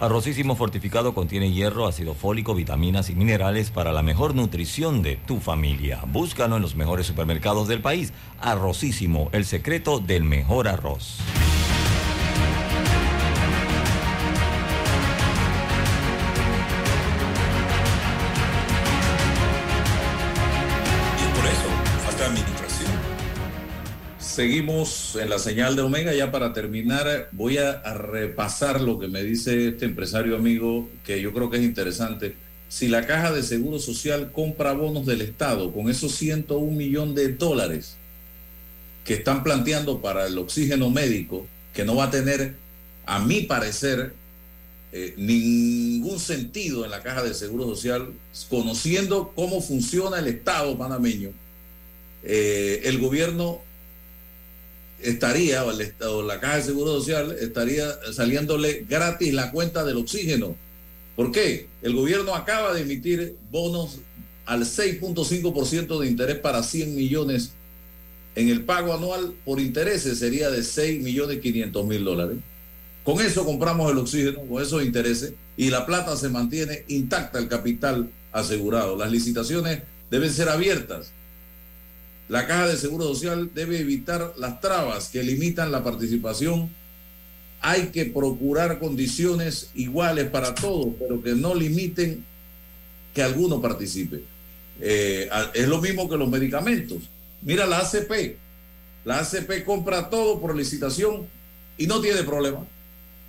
[0.00, 5.40] Arrocísimo fortificado contiene hierro, ácido fólico, vitaminas y minerales para la mejor nutrición de tu
[5.40, 6.00] familia.
[6.06, 8.14] Búscalo en los mejores supermercados del país.
[8.40, 11.18] Arrocísimo, el secreto del mejor arroz.
[24.40, 26.14] Seguimos en la señal de Omega.
[26.14, 31.34] Ya para terminar, voy a, repasar lo que me dice este empresario amigo, que yo
[31.34, 32.36] creo que es interesante.
[32.66, 37.34] Si la caja de seguro social compra bonos del Estado con esos 101 millones de
[37.34, 37.96] dólares
[39.04, 42.54] que están planteando para el oxígeno médico, que no va a tener,
[43.04, 44.14] a mi parecer,
[44.92, 48.08] eh, ningún sentido en la caja de seguro social,
[48.48, 51.28] conociendo cómo funciona el Estado panameño,
[52.22, 53.68] eh, el gobierno
[55.02, 59.96] estaría, o, el o la caja de seguro social estaría saliéndole gratis la cuenta del
[59.96, 60.56] oxígeno.
[61.16, 61.68] ¿Por qué?
[61.82, 63.98] El gobierno acaba de emitir bonos
[64.46, 67.52] al 6.5% de interés para 100 millones.
[68.34, 72.38] En el pago anual por intereses sería de 6 millones 500 mil dólares.
[73.04, 77.48] Con eso compramos el oxígeno, con esos intereses, y la plata se mantiene intacta, el
[77.48, 78.96] capital asegurado.
[78.96, 81.12] Las licitaciones deben ser abiertas.
[82.30, 86.70] La Caja de Seguro Social debe evitar las trabas que limitan la participación.
[87.60, 92.24] Hay que procurar condiciones iguales para todos, pero que no limiten
[93.12, 94.22] que alguno participe.
[94.80, 96.98] Eh, es lo mismo que los medicamentos.
[97.42, 98.36] Mira la ACP.
[99.04, 101.26] La ACP compra todo por licitación
[101.76, 102.64] y no tiene problema.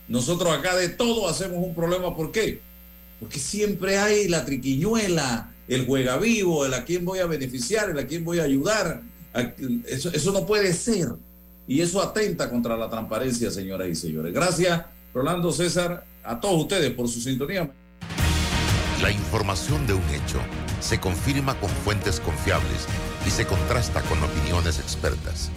[0.07, 2.15] Nosotros acá de todo hacemos un problema.
[2.15, 2.59] ¿Por qué?
[3.19, 7.99] Porque siempre hay la triquiñuela, el juega vivo, el a quién voy a beneficiar, el
[7.99, 9.01] a quién voy a ayudar.
[9.87, 11.09] Eso, eso no puede ser.
[11.65, 14.33] Y eso atenta contra la transparencia, señoras y señores.
[14.33, 17.71] Gracias, Rolando César, a todos ustedes por su sintonía.
[19.01, 20.39] La información de un hecho
[20.81, 22.85] se confirma con fuentes confiables
[23.25, 25.51] y se contrasta con opiniones expertas.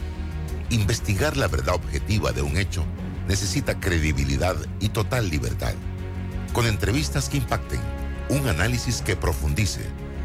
[0.70, 2.84] Investigar la verdad objetiva de un hecho
[3.26, 5.74] necesita credibilidad y total libertad.
[6.52, 7.80] Con entrevistas que impacten,
[8.28, 9.80] un análisis que profundice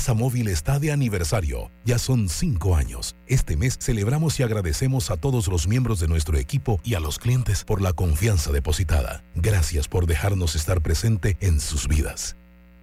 [0.00, 1.70] ASA Móvil está de aniversario.
[1.84, 3.14] Ya son cinco años.
[3.26, 7.18] Este mes celebramos y agradecemos a todos los miembros de nuestro equipo y a los
[7.18, 9.22] clientes por la confianza depositada.
[9.34, 12.34] Gracias por dejarnos estar presente en sus vidas.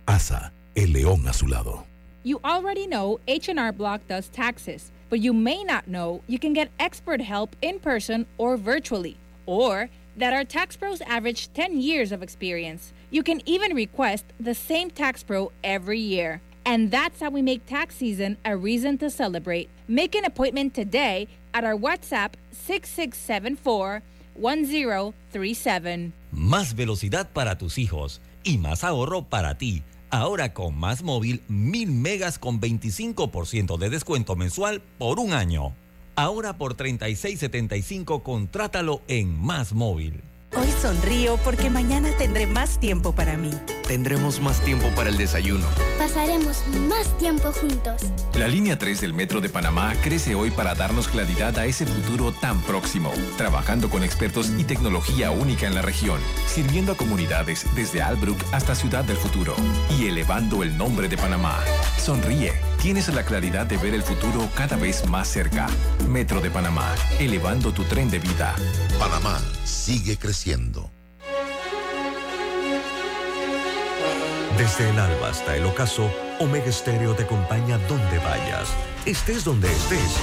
[0.06, 1.88] ASA, el león a su lado.
[2.24, 6.70] You already know H&R Block does taxes, but you may not know you can get
[6.78, 12.22] expert help in person or virtually, or that our tax pros average 10 years of
[12.22, 12.94] experience.
[13.10, 16.42] You can even request the same tax pro every year.
[16.68, 19.70] And that's how we make tax season a reason to celebrate.
[19.88, 24.02] Make an appointment today at our WhatsApp 6674
[24.36, 26.12] 1037.
[26.34, 29.82] Más velocidad para tus hijos y más ahorro para ti.
[30.10, 35.74] Ahora con Más Móvil, 1000 megas con 25% de descuento mensual por un año.
[36.18, 40.22] Ahora por 36.75 contrátalo en Más Móvil.
[40.60, 43.52] Hoy sonrío porque mañana tendré más tiempo para mí.
[43.88, 45.68] Tendremos más tiempo para el desayuno.
[46.00, 48.02] Pasaremos más tiempo juntos.
[48.34, 52.32] La línea 3 del Metro de Panamá crece hoy para darnos claridad a ese futuro
[52.32, 58.02] tan próximo, trabajando con expertos y tecnología única en la región, sirviendo a comunidades desde
[58.02, 59.56] Albrook hasta Ciudad del Futuro
[60.00, 61.60] y elevando el nombre de Panamá.
[61.98, 65.68] Sonríe, tienes la claridad de ver el futuro cada vez más cerca.
[66.08, 68.56] Metro de Panamá, elevando tu tren de vida.
[69.00, 70.90] Panamá sigue creciendo.
[74.58, 76.10] Desde el alba hasta el ocaso,
[76.40, 78.70] Omega Stereo te acompaña donde vayas,
[79.06, 80.18] estés donde estés.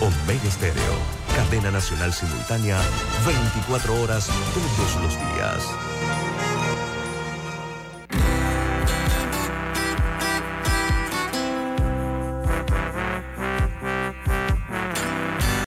[0.00, 0.96] Omega Stereo,
[1.36, 2.80] cadena nacional simultánea,
[3.24, 5.89] 24 horas todos los días.